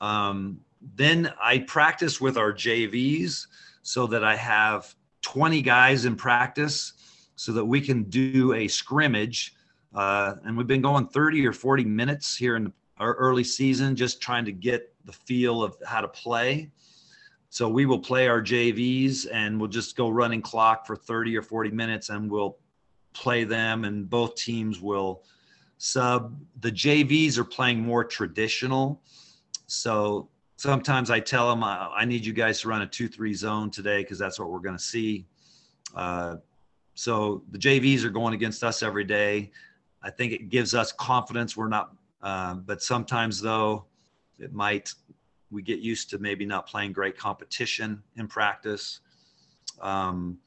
Um, 0.00 0.60
then 0.94 1.32
I 1.40 1.58
practice 1.60 2.20
with 2.20 2.36
our 2.36 2.52
JVs 2.52 3.46
so 3.82 4.06
that 4.08 4.22
I 4.22 4.36
have 4.36 4.94
20 5.22 5.62
guys 5.62 6.04
in 6.04 6.16
practice 6.16 6.92
so 7.36 7.52
that 7.52 7.64
we 7.64 7.80
can 7.80 8.04
do 8.04 8.52
a 8.54 8.68
scrimmage. 8.68 9.54
Uh, 9.94 10.34
and 10.44 10.56
we've 10.56 10.66
been 10.66 10.82
going 10.82 11.08
30 11.08 11.46
or 11.46 11.52
40 11.52 11.84
minutes 11.84 12.36
here 12.36 12.56
in 12.56 12.72
our 12.98 13.14
early 13.14 13.44
season, 13.44 13.96
just 13.96 14.20
trying 14.20 14.44
to 14.44 14.52
get 14.52 14.94
the 15.04 15.12
feel 15.12 15.62
of 15.62 15.76
how 15.86 16.00
to 16.00 16.08
play. 16.08 16.70
So 17.56 17.70
we 17.70 17.86
will 17.86 18.00
play 18.00 18.28
our 18.28 18.42
JVs 18.42 19.28
and 19.32 19.58
we'll 19.58 19.70
just 19.70 19.96
go 19.96 20.10
running 20.10 20.42
clock 20.42 20.86
for 20.86 20.94
30 20.94 21.38
or 21.38 21.40
40 21.40 21.70
minutes 21.70 22.10
and 22.10 22.30
we'll 22.30 22.58
play 23.14 23.44
them 23.44 23.86
and 23.86 24.10
both 24.10 24.34
teams 24.34 24.78
will 24.78 25.22
sub. 25.78 26.38
The 26.60 26.70
JVs 26.70 27.38
are 27.38 27.44
playing 27.44 27.80
more 27.80 28.04
traditional. 28.04 29.00
So 29.68 30.28
sometimes 30.56 31.10
I 31.10 31.18
tell 31.18 31.48
them, 31.48 31.64
I, 31.64 31.90
I 31.96 32.04
need 32.04 32.26
you 32.26 32.34
guys 32.34 32.60
to 32.60 32.68
run 32.68 32.82
a 32.82 32.86
2 32.86 33.08
3 33.08 33.32
zone 33.32 33.70
today 33.70 34.02
because 34.02 34.18
that's 34.18 34.38
what 34.38 34.50
we're 34.50 34.58
going 34.58 34.76
to 34.76 34.84
see. 34.84 35.24
Uh, 35.94 36.36
so 36.92 37.42
the 37.52 37.58
JVs 37.58 38.04
are 38.04 38.10
going 38.10 38.34
against 38.34 38.64
us 38.64 38.82
every 38.82 39.04
day. 39.04 39.50
I 40.02 40.10
think 40.10 40.34
it 40.34 40.50
gives 40.50 40.74
us 40.74 40.92
confidence. 40.92 41.56
We're 41.56 41.68
not, 41.68 41.96
uh, 42.22 42.56
but 42.56 42.82
sometimes 42.82 43.40
though, 43.40 43.86
it 44.38 44.52
might 44.52 44.92
we 45.50 45.62
get 45.62 45.78
used 45.78 46.10
to 46.10 46.18
maybe 46.18 46.44
not 46.44 46.66
playing 46.66 46.92
great 46.92 47.16
competition 47.16 48.02
in 48.16 48.26
practice. 48.26 49.00
Um, 49.80 50.38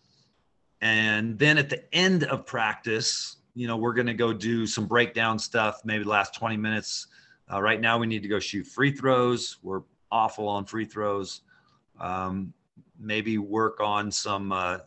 and 0.81 1.37
then 1.37 1.57
at 1.57 1.69
the 1.69 1.83
end 1.93 2.23
of 2.25 2.45
practice, 2.45 3.37
you 3.55 3.67
know, 3.67 3.77
we're 3.77 3.93
going 3.93 4.07
to 4.07 4.13
go 4.13 4.33
do 4.33 4.65
some 4.65 4.85
breakdown 4.85 5.39
stuff, 5.39 5.81
maybe 5.83 6.03
the 6.03 6.09
last 6.09 6.33
20 6.35 6.57
minutes. 6.57 7.07
Uh, 7.51 7.61
right 7.61 7.81
now, 7.81 7.97
we 7.97 8.07
need 8.07 8.21
to 8.23 8.29
go 8.29 8.39
shoot 8.39 8.65
free 8.65 8.91
throws. 8.91 9.57
We're 9.63 9.81
awful 10.11 10.47
on 10.47 10.65
free 10.65 10.85
throws. 10.85 11.41
Um, 11.99 12.53
maybe 12.99 13.37
work 13.37 13.79
on 13.81 14.11
some, 14.11 14.51
uh, 14.51 14.79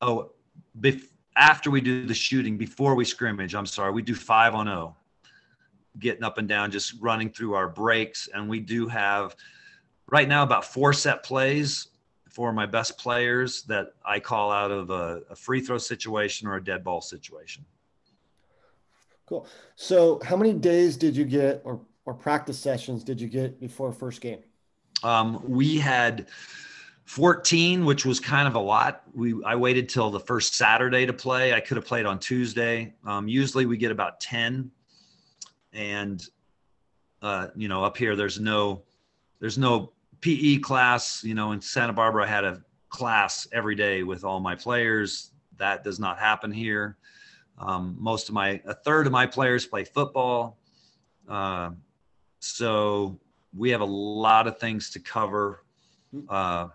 oh, 0.00 0.32
bef- 0.80 1.08
after 1.36 1.70
we 1.70 1.80
do 1.80 2.06
the 2.06 2.14
shooting, 2.14 2.56
before 2.56 2.94
we 2.94 3.04
scrimmage, 3.04 3.54
I'm 3.54 3.66
sorry, 3.66 3.92
we 3.92 4.02
do 4.02 4.14
five 4.14 4.54
on 4.54 4.68
O 4.68 4.96
getting 5.98 6.24
up 6.24 6.38
and 6.38 6.48
down, 6.48 6.70
just 6.70 6.94
running 7.00 7.30
through 7.30 7.54
our 7.54 7.68
breaks. 7.68 8.28
And 8.32 8.48
we 8.48 8.60
do 8.60 8.86
have 8.88 9.36
right 10.06 10.28
now 10.28 10.42
about 10.42 10.64
four 10.64 10.92
set 10.92 11.22
plays 11.22 11.88
for 12.28 12.52
my 12.52 12.66
best 12.66 12.98
players 12.98 13.62
that 13.64 13.94
I 14.04 14.20
call 14.20 14.52
out 14.52 14.70
of 14.70 14.90
a, 14.90 15.22
a 15.30 15.36
free 15.36 15.60
throw 15.60 15.78
situation 15.78 16.46
or 16.46 16.56
a 16.56 16.64
dead 16.64 16.84
ball 16.84 17.00
situation. 17.00 17.64
Cool. 19.26 19.46
So, 19.76 20.20
how 20.24 20.36
many 20.36 20.54
days 20.54 20.96
did 20.96 21.16
you 21.16 21.24
get, 21.24 21.60
or 21.64 21.80
or 22.06 22.14
practice 22.14 22.58
sessions 22.58 23.04
did 23.04 23.20
you 23.20 23.28
get 23.28 23.60
before 23.60 23.92
first 23.92 24.22
game? 24.22 24.38
Um, 25.02 25.42
we 25.46 25.76
had 25.76 26.28
14, 27.04 27.84
which 27.84 28.06
was 28.06 28.18
kind 28.18 28.48
of 28.48 28.54
a 28.54 28.58
lot. 28.58 29.02
We 29.12 29.34
I 29.44 29.54
waited 29.56 29.88
till 29.88 30.10
the 30.10 30.20
first 30.20 30.54
Saturday 30.54 31.04
to 31.04 31.12
play. 31.12 31.52
I 31.52 31.60
could 31.60 31.76
have 31.76 31.84
played 31.84 32.06
on 32.06 32.18
Tuesday. 32.18 32.94
Um, 33.04 33.28
usually 33.28 33.66
we 33.66 33.76
get 33.76 33.90
about 33.90 34.20
10 34.20 34.70
and 35.72 36.24
uh, 37.22 37.48
you 37.56 37.68
know, 37.68 37.84
up 37.84 37.96
here, 37.96 38.14
there's 38.16 38.38
no, 38.38 38.82
there's 39.40 39.58
no 39.58 39.92
PE 40.20 40.58
class. 40.58 41.22
You 41.24 41.34
know, 41.34 41.52
in 41.52 41.60
Santa 41.60 41.92
Barbara, 41.92 42.24
I 42.24 42.28
had 42.28 42.44
a 42.44 42.62
class 42.88 43.48
every 43.52 43.74
day 43.74 44.02
with 44.02 44.24
all 44.24 44.40
my 44.40 44.54
players. 44.54 45.32
That 45.56 45.82
does 45.82 45.98
not 45.98 46.18
happen 46.18 46.52
here. 46.52 46.96
Um, 47.58 47.96
most 47.98 48.28
of 48.28 48.34
my, 48.34 48.60
a 48.66 48.74
third 48.74 49.06
of 49.06 49.12
my 49.12 49.26
players 49.26 49.66
play 49.66 49.84
football. 49.84 50.58
Uh, 51.28 51.70
so 52.38 53.18
we 53.56 53.70
have 53.70 53.80
a 53.80 53.86
lot 53.86 54.46
of 54.46 54.58
things 54.58 54.90
to 54.90 55.00
cover. 55.00 55.64
Uh, 56.28 56.68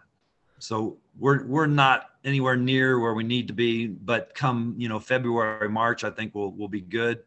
so 0.59 0.97
we're 1.17 1.45
we're 1.45 1.65
not 1.67 2.11
anywhere 2.23 2.55
near 2.55 2.99
where 2.99 3.13
we 3.13 3.23
need 3.23 3.47
to 3.47 3.53
be, 3.53 3.87
but 3.87 4.33
come 4.35 4.75
you 4.77 4.87
know 4.87 4.99
February 4.99 5.69
March, 5.69 6.03
I 6.03 6.09
think 6.09 6.33
we'll 6.35 6.51
we'll 6.51 6.67
be 6.67 6.81
good. 6.81 7.23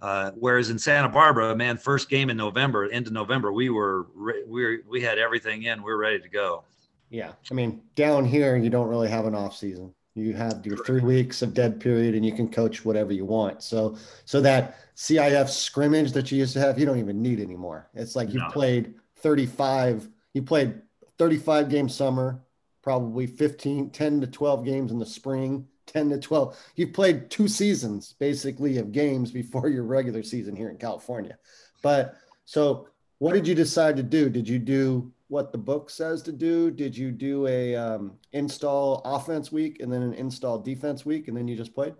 Uh, 0.00 0.30
whereas 0.36 0.70
in 0.70 0.78
Santa 0.78 1.08
Barbara, 1.08 1.56
man, 1.56 1.76
first 1.76 2.08
game 2.08 2.30
in 2.30 2.36
November, 2.36 2.88
end 2.90 3.06
of 3.06 3.12
November, 3.12 3.52
we 3.52 3.68
were 3.68 4.06
we 4.46 4.64
were, 4.64 4.76
we 4.88 5.00
had 5.00 5.18
everything 5.18 5.64
in. 5.64 5.82
We 5.82 5.90
are 5.90 5.96
ready 5.96 6.20
to 6.20 6.28
go. 6.28 6.64
Yeah, 7.10 7.32
I 7.50 7.54
mean, 7.54 7.80
down 7.96 8.24
here 8.24 8.56
you 8.56 8.70
don't 8.70 8.88
really 8.88 9.08
have 9.08 9.26
an 9.26 9.34
off 9.34 9.56
season. 9.56 9.94
You 10.14 10.34
have 10.34 10.66
your 10.66 10.76
three 10.84 11.00
weeks 11.00 11.42
of 11.42 11.54
dead 11.54 11.80
period, 11.80 12.14
and 12.14 12.24
you 12.24 12.32
can 12.32 12.48
coach 12.48 12.84
whatever 12.84 13.12
you 13.12 13.24
want. 13.24 13.62
So, 13.62 13.96
so 14.24 14.40
that 14.40 14.78
CIF 14.96 15.48
scrimmage 15.48 16.12
that 16.12 16.32
you 16.32 16.38
used 16.38 16.54
to 16.54 16.60
have, 16.60 16.78
you 16.78 16.86
don't 16.86 16.98
even 16.98 17.22
need 17.22 17.40
anymore. 17.40 17.88
It's 17.94 18.16
like 18.16 18.32
you 18.32 18.40
no. 18.40 18.48
played 18.50 18.94
35. 19.16 20.08
You 20.34 20.42
played 20.42 20.74
35 21.18 21.68
game 21.68 21.88
summer, 21.88 22.42
probably 22.82 23.26
15, 23.26 23.90
10 23.90 24.20
to 24.20 24.26
12 24.26 24.64
games 24.64 24.90
in 24.90 24.98
the 24.98 25.06
spring, 25.06 25.66
10 25.88 26.10
to 26.10 26.18
12. 26.18 26.56
You've 26.76 26.92
played 26.92 27.30
two 27.30 27.48
seasons 27.48 28.14
basically 28.18 28.78
of 28.78 28.92
games 28.92 29.30
before 29.30 29.68
your 29.68 29.84
regular 29.84 30.22
season 30.22 30.54
here 30.54 30.70
in 30.70 30.76
California. 30.76 31.36
But 31.82 32.16
so 32.44 32.88
what 33.18 33.32
did 33.32 33.48
you 33.48 33.54
decide 33.54 33.96
to 33.96 34.02
do? 34.02 34.30
Did 34.30 34.48
you 34.48 34.58
do 34.58 35.12
what 35.28 35.52
the 35.52 35.58
book 35.58 35.90
says 35.90 36.22
to 36.22 36.32
do? 36.32 36.70
Did 36.70 36.96
you 36.96 37.10
do 37.10 37.46
a 37.46 37.74
um, 37.74 38.12
install 38.32 39.02
offense 39.04 39.50
week 39.50 39.80
and 39.80 39.92
then 39.92 40.02
an 40.02 40.14
install 40.14 40.58
defense 40.58 41.04
week 41.04 41.28
and 41.28 41.36
then 41.36 41.48
you 41.48 41.56
just 41.56 41.74
played? 41.74 41.94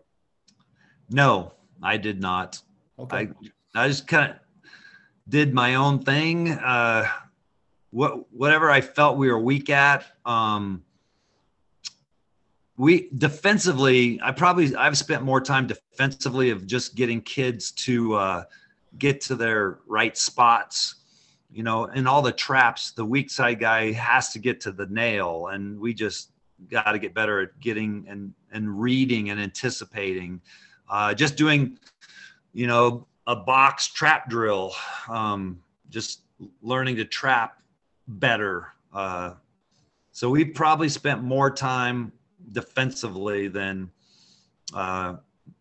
No, 1.10 1.52
I 1.82 1.96
did 1.96 2.20
not. 2.20 2.60
Okay. 2.98 3.28
I 3.74 3.84
I 3.84 3.88
just 3.88 4.06
kind 4.06 4.32
of 4.32 4.36
did 5.28 5.54
my 5.54 5.74
own 5.76 6.00
thing. 6.00 6.50
Uh, 6.50 7.06
what 7.90 8.32
whatever 8.32 8.70
I 8.70 8.80
felt 8.80 9.18
we 9.18 9.30
were 9.30 9.38
weak 9.38 9.70
at. 9.70 10.04
Um, 10.24 10.84
we 12.78 13.10
defensively, 13.18 14.20
I 14.22 14.30
probably 14.30 14.74
I've 14.76 14.96
spent 14.96 15.24
more 15.24 15.40
time 15.40 15.66
defensively 15.66 16.50
of 16.50 16.64
just 16.66 16.94
getting 16.94 17.20
kids 17.20 17.72
to 17.72 18.14
uh, 18.14 18.42
get 18.98 19.20
to 19.22 19.34
their 19.34 19.80
right 19.86 20.16
spots. 20.16 20.94
You 21.50 21.64
know, 21.64 21.86
in 21.86 22.06
all 22.06 22.22
the 22.22 22.32
traps, 22.32 22.92
the 22.92 23.04
weak 23.04 23.30
side 23.30 23.58
guy 23.58 23.92
has 23.92 24.30
to 24.30 24.38
get 24.38 24.60
to 24.60 24.72
the 24.72 24.86
nail, 24.86 25.48
and 25.48 25.78
we 25.80 25.92
just 25.92 26.30
got 26.70 26.92
to 26.92 27.00
get 27.00 27.14
better 27.14 27.40
at 27.40 27.58
getting 27.58 28.06
and 28.08 28.32
and 28.52 28.80
reading 28.80 29.30
and 29.30 29.40
anticipating. 29.40 30.40
Uh, 30.88 31.12
just 31.14 31.36
doing, 31.36 31.78
you 32.52 32.68
know, 32.68 33.08
a 33.26 33.34
box 33.34 33.88
trap 33.88 34.30
drill. 34.30 34.72
Um, 35.08 35.60
just 35.90 36.20
learning 36.62 36.94
to 36.96 37.04
trap 37.04 37.60
better. 38.06 38.68
Uh, 38.92 39.32
so 40.12 40.30
we 40.30 40.44
probably 40.44 40.88
spent 40.88 41.24
more 41.24 41.50
time 41.50 42.12
defensively 42.52 43.48
than 43.48 43.90
uh, 44.74 45.16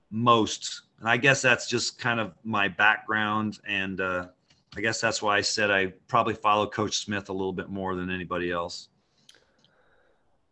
most. 0.10 0.82
And 1.00 1.10
I 1.10 1.18
guess 1.18 1.42
that's 1.42 1.68
just 1.68 2.00
kind 2.00 2.20
of 2.20 2.34
my 2.44 2.68
background. 2.68 3.60
And 3.68 4.02
uh, 4.02 4.28
I 4.76 4.82
guess 4.82 5.02
that's 5.02 5.22
why 5.22 5.38
I 5.38 5.42
said 5.42 5.72
I 5.72 5.88
probably 6.08 6.34
follow 6.34 6.68
Coach 6.68 6.98
Smith 6.98 7.30
a 7.30 7.34
little 7.34 7.54
bit 7.54 7.70
more 7.70 7.96
than 7.96 8.10
anybody 8.10 8.52
else. 8.52 8.90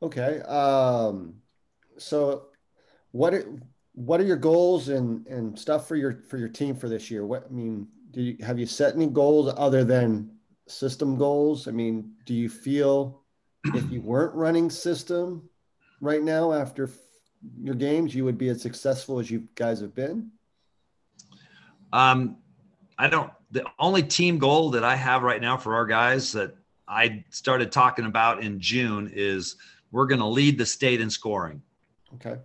Okay. 0.01 0.41
Um, 0.41 1.35
so 1.97 2.47
what 3.11 3.33
what 3.93 4.19
are 4.19 4.25
your 4.25 4.37
goals 4.37 4.89
and, 4.89 5.25
and 5.27 5.57
stuff 5.57 5.87
for 5.87 5.95
your 5.95 6.21
for 6.27 6.37
your 6.37 6.49
team 6.49 6.75
for 6.75 6.89
this 6.89 7.09
year? 7.09 7.25
What 7.25 7.45
I 7.49 7.53
mean, 7.53 7.87
do 8.11 8.21
you 8.21 8.37
have 8.45 8.59
you 8.59 8.65
set 8.65 8.95
any 8.95 9.07
goals 9.07 9.53
other 9.57 9.83
than 9.83 10.31
system 10.67 11.17
goals? 11.17 11.67
I 11.67 11.71
mean, 11.71 12.13
do 12.25 12.33
you 12.33 12.49
feel 12.49 13.21
if 13.73 13.89
you 13.89 14.01
weren't 14.01 14.35
running 14.35 14.69
system 14.69 15.49
right 16.01 16.23
now 16.23 16.53
after 16.53 16.89
your 17.61 17.75
games, 17.75 18.15
you 18.15 18.25
would 18.25 18.37
be 18.37 18.49
as 18.49 18.61
successful 18.61 19.19
as 19.19 19.29
you 19.29 19.47
guys 19.55 19.79
have 19.81 19.93
been? 19.93 20.31
Um, 21.93 22.37
I 22.97 23.07
don't. 23.07 23.31
The 23.51 23.65
only 23.79 24.03
team 24.03 24.37
goal 24.37 24.71
that 24.71 24.83
I 24.83 24.95
have 24.95 25.23
right 25.23 25.39
now 25.39 25.55
for 25.57 25.75
our 25.75 25.85
guys 25.85 26.31
that 26.33 26.55
I 26.87 27.23
started 27.29 27.71
talking 27.71 28.05
about 28.05 28.43
in 28.43 28.59
June 28.59 29.09
is 29.13 29.55
we're 29.91 30.07
going 30.07 30.19
to 30.19 30.27
lead 30.27 30.57
the 30.57 30.65
state 30.65 30.99
in 30.99 31.09
scoring. 31.09 31.61
Okay. 32.15 32.37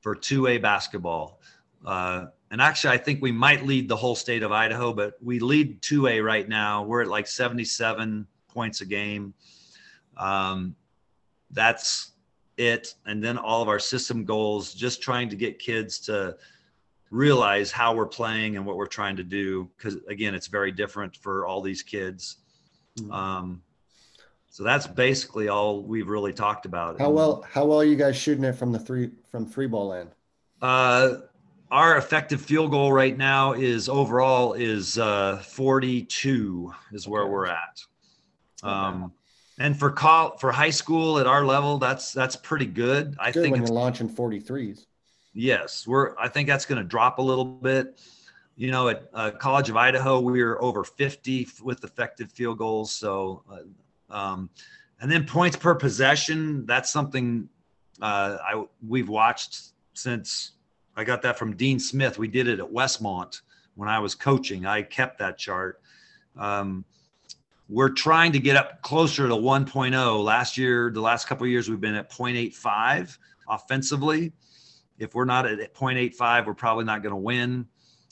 For 0.00 0.14
2A 0.14 0.62
basketball. 0.62 1.40
Uh, 1.84 2.26
and 2.50 2.62
actually, 2.62 2.94
I 2.94 2.98
think 2.98 3.20
we 3.20 3.32
might 3.32 3.66
lead 3.66 3.88
the 3.88 3.96
whole 3.96 4.14
state 4.14 4.42
of 4.42 4.52
Idaho, 4.52 4.92
but 4.92 5.14
we 5.22 5.38
lead 5.38 5.82
2A 5.82 6.24
right 6.24 6.48
now. 6.48 6.82
We're 6.82 7.02
at 7.02 7.08
like 7.08 7.26
77 7.26 8.26
points 8.48 8.80
a 8.80 8.86
game. 8.86 9.34
Um, 10.16 10.76
that's 11.50 12.12
it. 12.56 12.94
And 13.06 13.22
then 13.22 13.38
all 13.38 13.62
of 13.62 13.68
our 13.68 13.78
system 13.78 14.24
goals, 14.24 14.74
just 14.74 15.02
trying 15.02 15.28
to 15.28 15.36
get 15.36 15.58
kids 15.58 15.98
to 16.00 16.36
realize 17.10 17.70
how 17.70 17.94
we're 17.94 18.06
playing 18.06 18.56
and 18.56 18.66
what 18.66 18.76
we're 18.76 18.86
trying 18.86 19.16
to 19.16 19.22
do. 19.22 19.70
Because 19.76 19.96
again, 20.08 20.34
it's 20.34 20.46
very 20.46 20.72
different 20.72 21.16
for 21.16 21.46
all 21.46 21.60
these 21.60 21.82
kids. 21.82 22.38
Mm-hmm. 22.98 23.12
Um, 23.12 23.62
so 24.50 24.62
that's 24.62 24.86
basically 24.86 25.48
all 25.48 25.82
we've 25.82 26.08
really 26.08 26.32
talked 26.32 26.64
about. 26.64 27.00
How 27.00 27.10
well, 27.10 27.44
how 27.50 27.64
well 27.64 27.80
are 27.80 27.84
you 27.84 27.96
guys 27.96 28.16
shooting 28.16 28.44
it 28.44 28.52
from 28.54 28.70
the 28.70 28.78
three 28.78 29.10
from 29.28 29.46
three 29.46 29.66
ball 29.66 29.92
end? 29.92 30.10
Uh, 30.62 31.16
our 31.72 31.96
effective 31.96 32.40
field 32.40 32.70
goal 32.70 32.92
right 32.92 33.18
now 33.18 33.52
is 33.52 33.88
overall 33.88 34.52
is 34.52 34.96
uh, 34.96 35.38
42 35.38 36.72
is 36.92 37.08
where 37.08 37.22
okay. 37.22 37.30
we're 37.30 37.46
at. 37.46 37.82
Um, 38.62 39.12
and 39.58 39.78
for 39.78 39.90
call 39.90 40.36
for 40.38 40.50
high 40.50 40.70
school 40.70 41.18
at 41.18 41.26
our 41.26 41.44
level, 41.44 41.78
that's 41.78 42.12
that's 42.12 42.36
pretty 42.36 42.66
good. 42.66 43.16
I 43.18 43.30
good 43.30 43.42
think 43.42 43.52
when 43.52 43.62
you're 43.62 43.72
launching 43.72 44.08
43s. 44.08 44.86
Yes, 45.32 45.86
we're. 45.86 46.16
I 46.18 46.28
think 46.28 46.48
that's 46.48 46.64
going 46.64 46.80
to 46.80 46.86
drop 46.86 47.18
a 47.18 47.22
little 47.22 47.44
bit. 47.44 48.00
You 48.56 48.70
know, 48.70 48.88
at 48.88 49.08
uh, 49.12 49.32
College 49.32 49.68
of 49.68 49.76
Idaho, 49.76 50.20
we 50.20 50.40
are 50.42 50.60
over 50.62 50.84
50 50.84 51.48
with 51.62 51.82
effective 51.82 52.30
field 52.30 52.58
goals. 52.58 52.92
So, 52.92 53.42
uh, 53.50 54.14
um, 54.16 54.48
and 55.00 55.10
then 55.10 55.26
points 55.26 55.56
per 55.56 55.74
possession. 55.74 56.64
That's 56.66 56.92
something 56.92 57.48
uh, 58.00 58.38
I 58.44 58.64
we've 58.86 59.08
watched 59.08 59.72
since 59.94 60.52
I 60.96 61.04
got 61.04 61.22
that 61.22 61.38
from 61.38 61.56
Dean 61.56 61.78
Smith. 61.78 62.18
We 62.18 62.28
did 62.28 62.48
it 62.48 62.60
at 62.60 62.66
Westmont 62.66 63.40
when 63.74 63.88
I 63.88 63.98
was 63.98 64.14
coaching. 64.14 64.66
I 64.66 64.82
kept 64.82 65.18
that 65.18 65.38
chart. 65.38 65.80
Um, 66.36 66.84
we're 67.68 67.90
trying 67.90 68.32
to 68.32 68.38
get 68.38 68.56
up 68.56 68.82
closer 68.82 69.28
to 69.28 69.34
1.0. 69.34 70.24
Last 70.24 70.58
year, 70.58 70.90
the 70.90 71.00
last 71.00 71.26
couple 71.26 71.46
years, 71.46 71.68
we've 71.68 71.80
been 71.80 71.94
at 71.94 72.10
0.85 72.10 73.18
offensively. 73.48 74.32
If 74.98 75.14
we're 75.14 75.24
not 75.24 75.46
at 75.46 75.74
0.85, 75.74 76.46
we're 76.46 76.54
probably 76.54 76.84
not 76.84 77.02
going 77.02 77.12
to 77.14 77.16
win. 77.16 77.66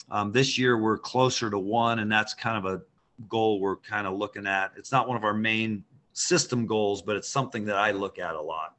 Um, 0.09 0.31
this 0.31 0.57
year, 0.57 0.77
we're 0.77 0.97
closer 0.97 1.49
to 1.49 1.59
one, 1.59 1.99
and 1.99 2.11
that's 2.11 2.33
kind 2.33 2.57
of 2.57 2.73
a 2.73 2.81
goal 3.29 3.59
we're 3.59 3.77
kind 3.77 4.07
of 4.07 4.17
looking 4.17 4.47
at. 4.47 4.71
It's 4.75 4.91
not 4.91 5.07
one 5.07 5.17
of 5.17 5.23
our 5.23 5.33
main 5.33 5.83
system 6.13 6.65
goals, 6.65 7.01
but 7.01 7.15
it's 7.15 7.29
something 7.29 7.65
that 7.65 7.77
I 7.77 7.91
look 7.91 8.19
at 8.19 8.35
a 8.35 8.41
lot. 8.41 8.75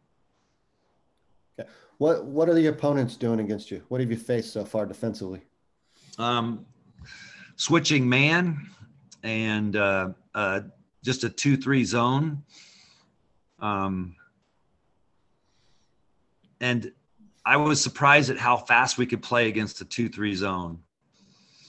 okay. 1.58 1.68
What 1.98 2.24
What 2.24 2.48
are 2.48 2.54
the 2.54 2.66
opponents 2.66 3.16
doing 3.16 3.40
against 3.40 3.70
you? 3.70 3.82
What 3.88 4.00
have 4.00 4.10
you 4.10 4.16
faced 4.16 4.52
so 4.52 4.64
far 4.64 4.86
defensively? 4.86 5.40
Um, 6.18 6.66
switching 7.56 8.08
man 8.08 8.68
and 9.24 9.74
uh, 9.74 10.10
uh, 10.34 10.60
just 11.02 11.24
a 11.24 11.28
two 11.28 11.56
three 11.56 11.84
zone. 11.84 12.44
Um, 13.58 14.14
and 16.60 16.92
I 17.44 17.56
was 17.56 17.80
surprised 17.80 18.30
at 18.30 18.38
how 18.38 18.56
fast 18.56 18.98
we 18.98 19.06
could 19.06 19.22
play 19.22 19.48
against 19.48 19.80
a 19.80 19.84
two 19.84 20.08
three 20.08 20.34
zone. 20.34 20.78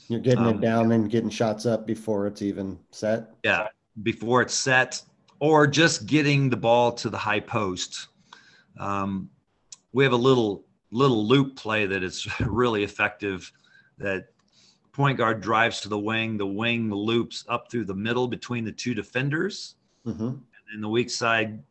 You're 0.10 0.20
getting 0.20 0.46
um, 0.46 0.56
it 0.56 0.62
down 0.62 0.92
and 0.92 1.10
getting 1.10 1.32
shots 1.32 1.66
up 1.66 1.88
before 1.88 2.28
it's 2.28 2.44
even 2.44 2.78
set. 2.92 3.32
Yeah, 3.44 3.70
before 4.04 4.42
it's 4.44 4.54
set, 4.54 5.02
or 5.40 5.66
just 5.66 6.06
getting 6.06 6.50
the 6.50 6.58
ball 6.58 6.92
to 6.92 7.10
the 7.10 7.18
high 7.18 7.40
post. 7.40 8.10
Um, 8.78 9.30
we 9.94 10.04
have 10.04 10.14
a 10.14 10.18
little 10.18 10.66
little 10.92 11.26
loop 11.26 11.56
play 11.56 11.86
that 11.86 12.04
is 12.04 12.28
really 12.42 12.84
effective 12.84 13.52
that 13.98 14.28
point 14.96 15.18
guard 15.18 15.42
drives 15.42 15.82
to 15.82 15.90
the 15.90 16.00
wing 16.00 16.38
the 16.38 16.46
wing 16.46 16.90
loops 16.92 17.46
up 17.50 17.70
through 17.70 17.86
the 17.86 17.94
middle 17.94 18.28
between 18.28 18.64
the 18.64 18.72
two 18.72 18.94
defenders 18.94 19.76
mm-hmm. 20.06 20.24
and 20.24 20.42
then 20.72 20.82
the 20.82 20.90
weak 20.90 21.10
side 21.10 21.62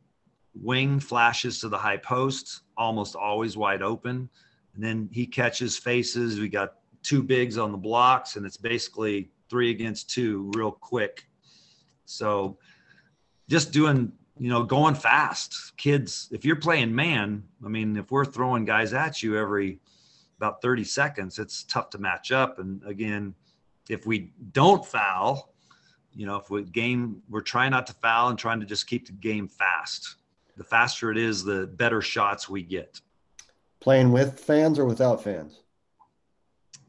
wing 0.62 1.01
flashes 1.01 1.59
to 1.61 1.68
the 1.68 1.79
high 1.79 1.97
post 1.97 2.62
almost 2.77 3.16
always 3.16 3.57
wide 3.57 3.83
open 3.83 4.29
and 4.75 4.85
then 4.85 5.09
he 5.12 5.27
catches 5.27 5.77
faces 5.79 6.39
we 6.39 6.49
got 6.49 6.75
two 7.05 7.22
bigs 7.22 7.59
on 7.59 7.70
the 7.70 7.79
blocks 7.79 8.37
and 8.37 8.45
it's 8.45 8.57
basically 8.57 9.31
three 9.49 9.70
against 9.70 10.11
two 10.11 10.51
real 10.57 10.72
quick. 10.72 11.27
So 12.07 12.59
just 13.49 13.72
doing, 13.72 14.12
you 14.39 14.49
know, 14.49 14.64
going 14.64 14.95
fast. 14.95 15.77
Kids, 15.77 16.29
if 16.33 16.45
you're 16.45 16.57
playing 16.57 16.95
man, 16.95 17.45
I 17.64 17.68
mean, 17.68 17.97
if 17.97 18.11
we're 18.11 18.25
throwing 18.25 18.64
guys 18.64 18.93
at 18.93 19.22
you 19.22 19.39
every 19.39 19.79
about 20.37 20.62
30 20.62 20.85
seconds, 20.85 21.39
it's 21.39 21.64
tough 21.64 21.91
to 21.91 21.99
match 21.99 22.32
up. 22.32 22.59
And 22.59 22.82
again, 22.85 23.35
if 23.89 24.07
we 24.07 24.32
don't 24.53 24.85
foul, 24.85 25.55
you 26.14 26.26
know, 26.26 26.37
if 26.37 26.51
we 26.51 26.64
game, 26.64 27.22
we're 27.28 27.41
trying 27.41 27.70
not 27.70 27.87
to 27.89 27.93
foul 27.95 28.28
and 28.28 28.39
trying 28.39 28.61
to 28.61 28.66
just 28.66 28.87
keep 28.87 29.07
the 29.07 29.12
game 29.12 29.49
fast. 29.49 30.16
The 30.57 30.64
faster 30.64 31.11
it 31.11 31.18
is, 31.18 31.43
the 31.43 31.66
better 31.66 32.01
shots 32.01 32.49
we 32.49 32.62
get. 32.62 33.01
Playing 33.80 34.12
with 34.12 34.39
fans 34.39 34.78
or 34.78 34.85
without 34.85 35.22
fans? 35.22 35.61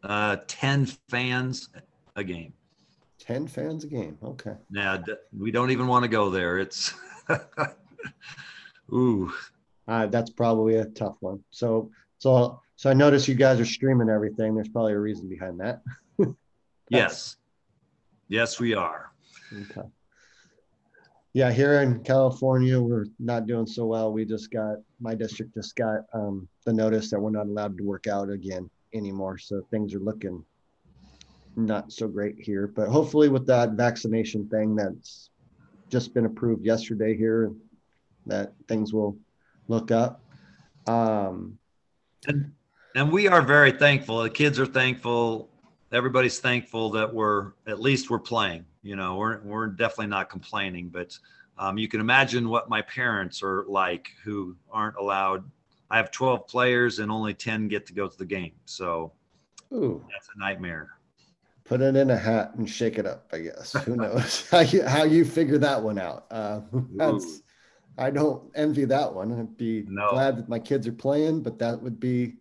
Uh, 0.03 0.37
10 0.47 0.85
fans 0.85 1.69
a 2.15 2.23
game. 2.23 2.53
10 3.19 3.47
fans 3.47 3.83
a 3.83 3.87
game. 3.87 4.17
Okay. 4.23 4.53
Yeah, 4.71 4.99
we 5.37 5.49
don't 5.49 5.71
even 5.71 5.87
want 5.87 6.03
to 6.03 6.07
go 6.07 6.29
there. 6.29 6.59
It's, 6.59 6.93
ooh. 8.93 9.33
Uh, 9.87 10.05
that's 10.07 10.29
probably 10.29 10.75
a 10.75 10.85
tough 10.85 11.15
one. 11.21 11.43
So, 11.49 11.89
so, 12.19 12.61
so 12.76 12.89
I 12.89 12.93
notice 12.93 13.28
you 13.28 13.36
guys 13.36 13.59
are 13.59 13.65
streaming 13.65 14.09
everything. 14.09 14.55
There's 14.55 14.69
probably 14.69 14.93
a 14.93 14.99
reason 14.99 15.30
behind 15.30 15.59
that. 15.59 15.82
yes. 16.89 17.38
Yes, 18.28 18.59
we 18.59 18.73
are. 18.73 19.11
Okay. 19.53 19.88
Yeah, 21.34 21.51
here 21.51 21.82
in 21.82 22.01
California, 22.03 22.80
we're 22.80 23.07
not 23.19 23.45
doing 23.45 23.67
so 23.67 23.86
well. 23.86 24.11
We 24.11 24.23
just 24.26 24.51
got 24.51 24.78
my 25.01 25.15
district 25.15 25.53
just 25.53 25.76
got 25.76 26.05
um, 26.13 26.47
the 26.65 26.73
notice 26.73 27.09
that 27.09 27.19
we're 27.19 27.32
not 27.32 27.47
allowed 27.47 27.78
to 27.78 27.84
work 27.84 28.07
out 28.07 28.30
again 28.30 28.69
anymore. 28.93 29.38
So 29.38 29.61
things 29.69 29.93
are 29.93 29.99
looking 29.99 30.43
not 31.55 31.91
so 31.91 32.07
great 32.07 32.36
here. 32.39 32.67
But 32.67 32.88
hopefully, 32.89 33.30
with 33.30 33.45
that 33.47 33.71
vaccination 33.71 34.47
thing 34.47 34.76
that's 34.76 35.30
just 35.89 36.13
been 36.13 36.26
approved 36.26 36.65
yesterday 36.65 37.15
here, 37.15 37.51
that 38.26 38.53
things 38.67 38.93
will 38.93 39.17
look 39.67 39.91
up. 39.91 40.21
Um, 40.88 41.57
and, 42.28 42.51
and 42.95 43.11
we 43.11 43.27
are 43.27 43.41
very 43.41 43.71
thankful. 43.71 44.23
The 44.23 44.29
kids 44.29 44.59
are 44.59 44.65
thankful. 44.65 45.49
Everybody's 45.91 46.39
thankful 46.39 46.89
that 46.91 47.13
we're 47.13 47.51
at 47.67 47.79
least 47.79 48.09
we're 48.09 48.19
playing. 48.19 48.65
You 48.81 48.95
know, 48.95 49.17
we're 49.17 49.41
we're 49.41 49.67
definitely 49.67 50.07
not 50.07 50.29
complaining, 50.29 50.89
but 50.89 51.17
um, 51.57 51.77
you 51.77 51.87
can 51.87 51.99
imagine 51.99 52.49
what 52.49 52.69
my 52.69 52.81
parents 52.81 53.43
are 53.43 53.65
like 53.67 54.07
who 54.23 54.55
aren't 54.71 54.95
allowed. 54.95 55.43
I 55.91 55.97
have 55.97 56.11
12 56.11 56.47
players 56.47 56.99
and 56.99 57.11
only 57.11 57.33
10 57.33 57.67
get 57.67 57.85
to 57.87 57.93
go 57.93 58.07
to 58.07 58.17
the 58.17 58.25
game. 58.25 58.53
So 58.65 59.11
Ooh. 59.71 60.03
that's 60.11 60.27
a 60.35 60.39
nightmare. 60.39 60.89
Put 61.63 61.81
it 61.81 61.95
in 61.95 62.09
a 62.09 62.17
hat 62.17 62.55
and 62.55 62.69
shake 62.69 62.97
it 62.97 63.05
up, 63.05 63.29
I 63.31 63.39
guess. 63.39 63.73
Who 63.73 63.95
knows 63.97 64.49
how 64.51 64.61
you 64.61 64.83
how 64.83 65.03
you 65.03 65.25
figure 65.25 65.57
that 65.57 65.81
one 65.81 65.99
out. 65.99 66.25
Uh, 66.31 66.61
that's 66.95 67.41
I 67.97 68.09
don't 68.09 68.51
envy 68.55 68.85
that 68.85 69.13
one. 69.13 69.37
I'd 69.37 69.57
be 69.57 69.85
no. 69.87 70.09
glad 70.09 70.37
that 70.37 70.49
my 70.49 70.59
kids 70.59 70.87
are 70.87 70.93
playing, 70.93 71.41
but 71.41 71.59
that 71.59 71.81
would 71.81 71.99
be 71.99 72.35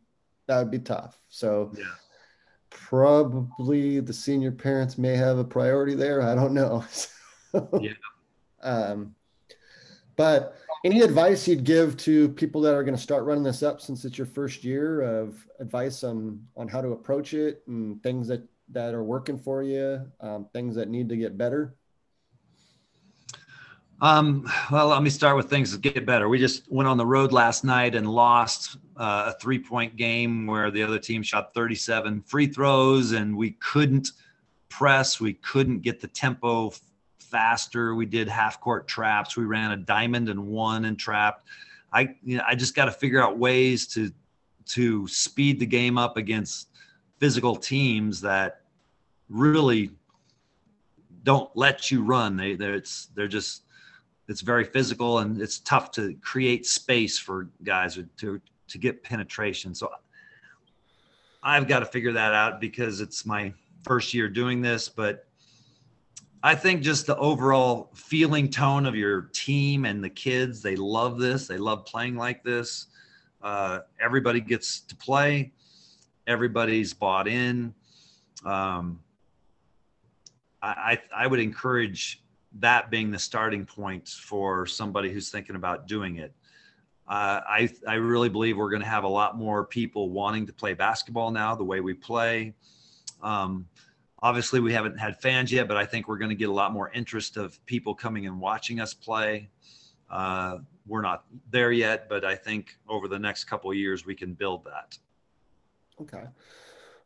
that 0.47 0.59
would 0.59 0.71
be 0.71 0.79
tough. 0.79 1.19
So 1.29 1.73
yeah 1.77 1.85
probably 2.75 4.01
the 4.01 4.13
senior 4.13 4.51
parents 4.51 4.99
may 4.99 5.17
have 5.17 5.39
a 5.39 5.45
priority 5.45 5.95
there. 5.95 6.21
I 6.21 6.35
don't 6.35 6.53
know. 6.53 6.85
yeah. 7.81 7.93
Um, 8.63 9.15
but 10.17 10.57
any 10.85 11.01
advice 11.01 11.49
you'd 11.49 11.65
give 11.65 11.97
to 11.99 12.29
people 12.31 12.61
that 12.63 12.75
are 12.75 12.85
going 12.85 12.97
to 12.97 13.01
start 13.01 13.25
running 13.25 13.45
this 13.45 13.63
up 13.63 13.81
since 13.81 14.05
it's 14.05 14.19
your 14.19 14.27
first 14.27 14.65
year 14.65 15.01
of 15.01 15.47
advice 15.61 16.05
on 16.05 16.45
on 16.57 16.69
how 16.69 16.81
to 16.81 16.89
approach 16.89 17.33
it 17.33 17.63
and 17.67 18.03
things 18.03 18.29
that 18.29 18.43
that 18.71 18.95
are 18.95 19.05
working 19.05 19.39
for 19.39 19.63
you, 19.63 20.01
um, 20.21 20.47
things 20.53 20.75
that 20.75 20.89
need 20.89 21.09
to 21.09 21.17
get 21.17 21.39
better? 21.39 21.75
Um, 24.01 24.51
well, 24.71 24.89
let 24.89 25.03
me 25.03 25.11
start 25.11 25.37
with 25.37 25.49
things 25.49 25.73
that 25.73 25.81
get 25.81 26.05
better. 26.05 26.29
We 26.29 26.39
just 26.39 26.71
went 26.71 26.89
on 26.89 26.97
the 26.97 27.07
road 27.07 27.33
last 27.33 27.65
night 27.65 27.95
and 27.95 28.09
lost 28.09 28.77
uh, 28.97 29.33
a 29.35 29.39
three 29.41 29.59
point 29.59 29.97
game 29.97 30.47
where 30.47 30.71
the 30.71 30.83
other 30.83 30.99
team 30.99 31.23
shot 31.23 31.53
37 31.55 32.23
free 32.23 32.47
throws 32.47 33.13
and 33.13 33.37
we 33.37 33.53
couldn't 33.53 34.13
press. 34.69 35.21
We 35.21 35.35
couldn't 35.35 35.81
get 35.81 36.01
the 36.01 36.09
tempo 36.09 36.73
faster. 37.19 37.95
We 37.95 38.07
did 38.07 38.29
half 38.29 38.61
court 38.61 38.87
traps. 38.87 39.37
We 39.37 39.45
ran 39.45 39.73
a 39.73 39.77
diamond 39.77 40.29
and 40.29 40.47
one 40.47 40.85
and 40.85 40.99
trapped. 40.99 41.47
I, 41.93 42.15
you 42.23 42.37
know, 42.39 42.45
I 42.47 42.55
just 42.55 42.75
got 42.75 42.87
to 42.87 42.93
figure 42.93 43.23
out 43.23 43.39
ways 43.39 43.87
to, 43.89 44.13
to 44.67 45.07
speed 45.09 45.61
the 45.61 45.67
game 45.67 45.99
up 45.99 46.17
against 46.17 46.69
physical 47.19 47.57
teams 47.57 48.21
that 48.21 48.63
really 49.29 49.91
don't 51.23 51.51
let 51.57 51.91
you 51.91 52.03
run. 52.03 52.37
They, 52.37 52.55
they're, 52.55 52.75
it's, 52.75 53.07
they're 53.15 53.29
just, 53.29 53.63
it's 54.29 54.41
very 54.41 54.65
physical 54.65 55.19
and 55.19 55.41
it's 55.41 55.59
tough 55.61 55.91
to 55.93 56.15
create 56.23 56.67
space 56.67 57.19
for 57.19 57.51
guys 57.63 57.99
to 58.19 58.41
to 58.69 58.79
get 58.79 59.03
penetration. 59.03 59.75
So 59.75 59.91
I've 61.43 61.69
got 61.69 61.81
to 61.81 61.87
figure 61.87 62.13
that 62.13 62.33
out 62.33 62.61
because 62.61 63.01
it's 63.01 63.27
my 63.27 63.53
first 63.83 64.15
year 64.15 64.29
doing 64.29 64.63
this, 64.63 64.89
but 64.89 65.27
I 66.43 66.55
think 66.55 66.83
just 66.83 67.07
the 67.07 67.17
overall 67.17 67.91
feeling 67.95 68.51
tone 68.51 68.87
of 68.87 68.95
your 68.95 69.23
team 69.33 69.85
and 69.85 70.05
the 70.05 70.11
kids, 70.11 70.61
they 70.61 70.77
love 70.77 71.19
this. 71.19 71.47
They 71.47 71.57
love 71.57 71.87
playing 71.87 72.17
like 72.17 72.43
this. 72.43 72.87
Uh, 73.43 73.81
everybody 74.01 74.41
gets 74.41 74.81
to 74.81 74.97
play. 74.97 75.53
Everybody's 76.27 76.93
bought 76.93 77.29
in. 77.29 77.75
Um, 78.45 79.01
I, 80.63 80.99
I 81.15 81.27
would 81.27 81.41
encourage 81.41 82.23
that 82.61 82.91
being 82.91 83.11
the 83.11 83.19
starting 83.19 83.67
point 83.67 84.09
for 84.09 84.67
somebody 84.67 85.13
who's 85.13 85.31
thinking 85.31 85.57
about 85.57 85.87
doing 85.87 86.17
it. 86.17 86.33
Uh, 87.07 87.41
I, 87.47 87.69
I 87.87 87.95
really 87.95 88.29
believe 88.31 88.57
we're 88.57 88.71
going 88.71 88.83
to 88.83 88.89
have 88.89 89.05
a 89.05 89.09
lot 89.09 89.37
more 89.37 89.65
people 89.65 90.11
wanting 90.11 90.47
to 90.47 90.53
play 90.53 90.73
basketball 90.73 91.31
now, 91.31 91.55
the 91.55 91.65
way 91.65 91.81
we 91.81 91.93
play. 91.93 92.55
Um, 93.23 93.69
obviously, 94.23 94.61
we 94.61 94.73
haven't 94.73 94.99
had 94.99 95.21
fans 95.21 95.53
yet, 95.53 95.69
but 95.69 95.77
I 95.77 95.85
think 95.85 96.09
we're 96.09 96.19
going 96.19 96.31
to 96.31 96.35
get 96.35 96.49
a 96.49 96.53
lot 96.53 96.73
more 96.73 96.91
interest 96.91 97.37
of 97.37 97.65
people 97.67 97.95
coming 97.95 98.27
and 98.27 98.41
watching 98.41 98.81
us 98.81 98.95
play. 98.95 99.51
Uh, 100.11 100.59
we're 100.87 101.03
not 101.03 101.25
there 101.51 101.73
yet, 101.73 102.09
but 102.09 102.25
I 102.25 102.35
think 102.35 102.77
over 102.89 103.09
the 103.09 103.19
next 103.19 103.45
couple 103.45 103.73
years, 103.75 104.07
we 104.07 104.15
can 104.15 104.33
build 104.33 104.65
that. 104.65 104.97
Okay. 106.01 106.25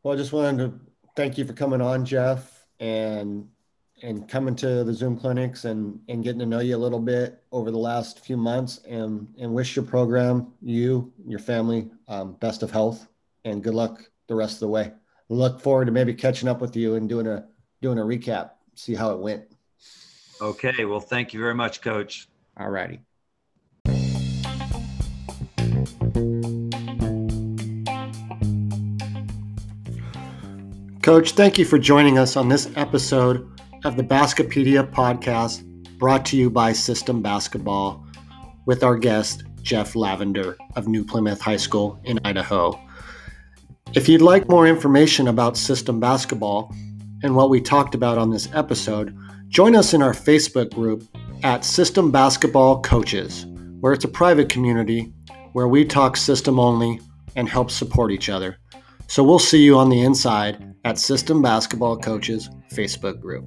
Well, 0.02 0.14
I 0.14 0.16
just 0.16 0.32
wanted 0.32 0.58
to 0.58 0.80
thank 1.16 1.38
you 1.38 1.44
for 1.44 1.52
coming 1.52 1.80
on, 1.80 2.04
Jeff, 2.04 2.66
and 2.78 3.48
and 4.02 4.28
coming 4.28 4.54
to 4.56 4.84
the 4.84 4.92
Zoom 4.92 5.16
clinics 5.16 5.64
and 5.64 6.00
and 6.08 6.22
getting 6.22 6.38
to 6.40 6.46
know 6.46 6.60
you 6.60 6.76
a 6.76 6.78
little 6.78 7.00
bit 7.00 7.42
over 7.52 7.70
the 7.70 7.78
last 7.78 8.24
few 8.24 8.36
months 8.36 8.80
and 8.88 9.28
and 9.38 9.52
wish 9.52 9.76
your 9.76 9.84
program, 9.84 10.52
you, 10.62 11.12
your 11.26 11.38
family, 11.38 11.90
um, 12.08 12.34
best 12.34 12.62
of 12.62 12.70
health 12.70 13.08
and 13.44 13.62
good 13.62 13.74
luck 13.74 14.02
the 14.26 14.34
rest 14.34 14.54
of 14.54 14.60
the 14.60 14.68
way. 14.68 14.92
Look 15.28 15.60
forward 15.60 15.86
to 15.86 15.92
maybe 15.92 16.14
catching 16.14 16.48
up 16.48 16.60
with 16.60 16.76
you 16.76 16.94
and 16.94 17.08
doing 17.08 17.26
a 17.26 17.46
doing 17.82 17.98
a 17.98 18.02
recap, 18.02 18.50
see 18.74 18.94
how 18.94 19.10
it 19.10 19.18
went. 19.18 19.44
Okay. 20.40 20.84
Well, 20.84 21.00
thank 21.00 21.34
you 21.34 21.40
very 21.40 21.54
much, 21.54 21.80
Coach. 21.80 22.28
All 22.56 22.70
righty. 22.70 23.00
Coach, 31.02 31.32
thank 31.32 31.56
you 31.56 31.64
for 31.64 31.78
joining 31.78 32.18
us 32.18 32.36
on 32.36 32.48
this 32.50 32.70
episode 32.76 33.57
of 33.84 33.96
the 33.96 34.02
Baskipedia 34.02 34.90
podcast 34.90 35.62
brought 35.98 36.24
to 36.26 36.36
you 36.36 36.50
by 36.50 36.72
System 36.72 37.22
Basketball 37.22 38.04
with 38.66 38.82
our 38.82 38.96
guest, 38.96 39.44
Jeff 39.62 39.94
Lavender 39.94 40.56
of 40.74 40.88
New 40.88 41.04
Plymouth 41.04 41.40
High 41.40 41.56
School 41.56 42.00
in 42.04 42.18
Idaho. 42.24 42.78
If 43.94 44.08
you'd 44.08 44.22
like 44.22 44.48
more 44.48 44.66
information 44.66 45.28
about 45.28 45.56
System 45.56 46.00
Basketball 46.00 46.74
and 47.22 47.36
what 47.36 47.50
we 47.50 47.60
talked 47.60 47.94
about 47.94 48.18
on 48.18 48.30
this 48.30 48.48
episode, 48.52 49.16
join 49.48 49.76
us 49.76 49.94
in 49.94 50.02
our 50.02 50.12
Facebook 50.12 50.74
group 50.74 51.04
at 51.44 51.64
System 51.64 52.10
Basketball 52.10 52.82
Coaches, 52.82 53.46
where 53.80 53.92
it's 53.92 54.04
a 54.04 54.08
private 54.08 54.48
community 54.48 55.12
where 55.52 55.68
we 55.68 55.84
talk 55.84 56.16
system 56.16 56.58
only 56.58 57.00
and 57.36 57.48
help 57.48 57.70
support 57.70 58.10
each 58.10 58.28
other. 58.28 58.58
So 59.06 59.22
we'll 59.22 59.38
see 59.38 59.62
you 59.62 59.78
on 59.78 59.88
the 59.88 60.02
inside 60.02 60.74
at 60.84 60.98
System 60.98 61.40
Basketball 61.40 61.96
Coaches 61.96 62.50
Facebook 62.72 63.20
group. 63.20 63.44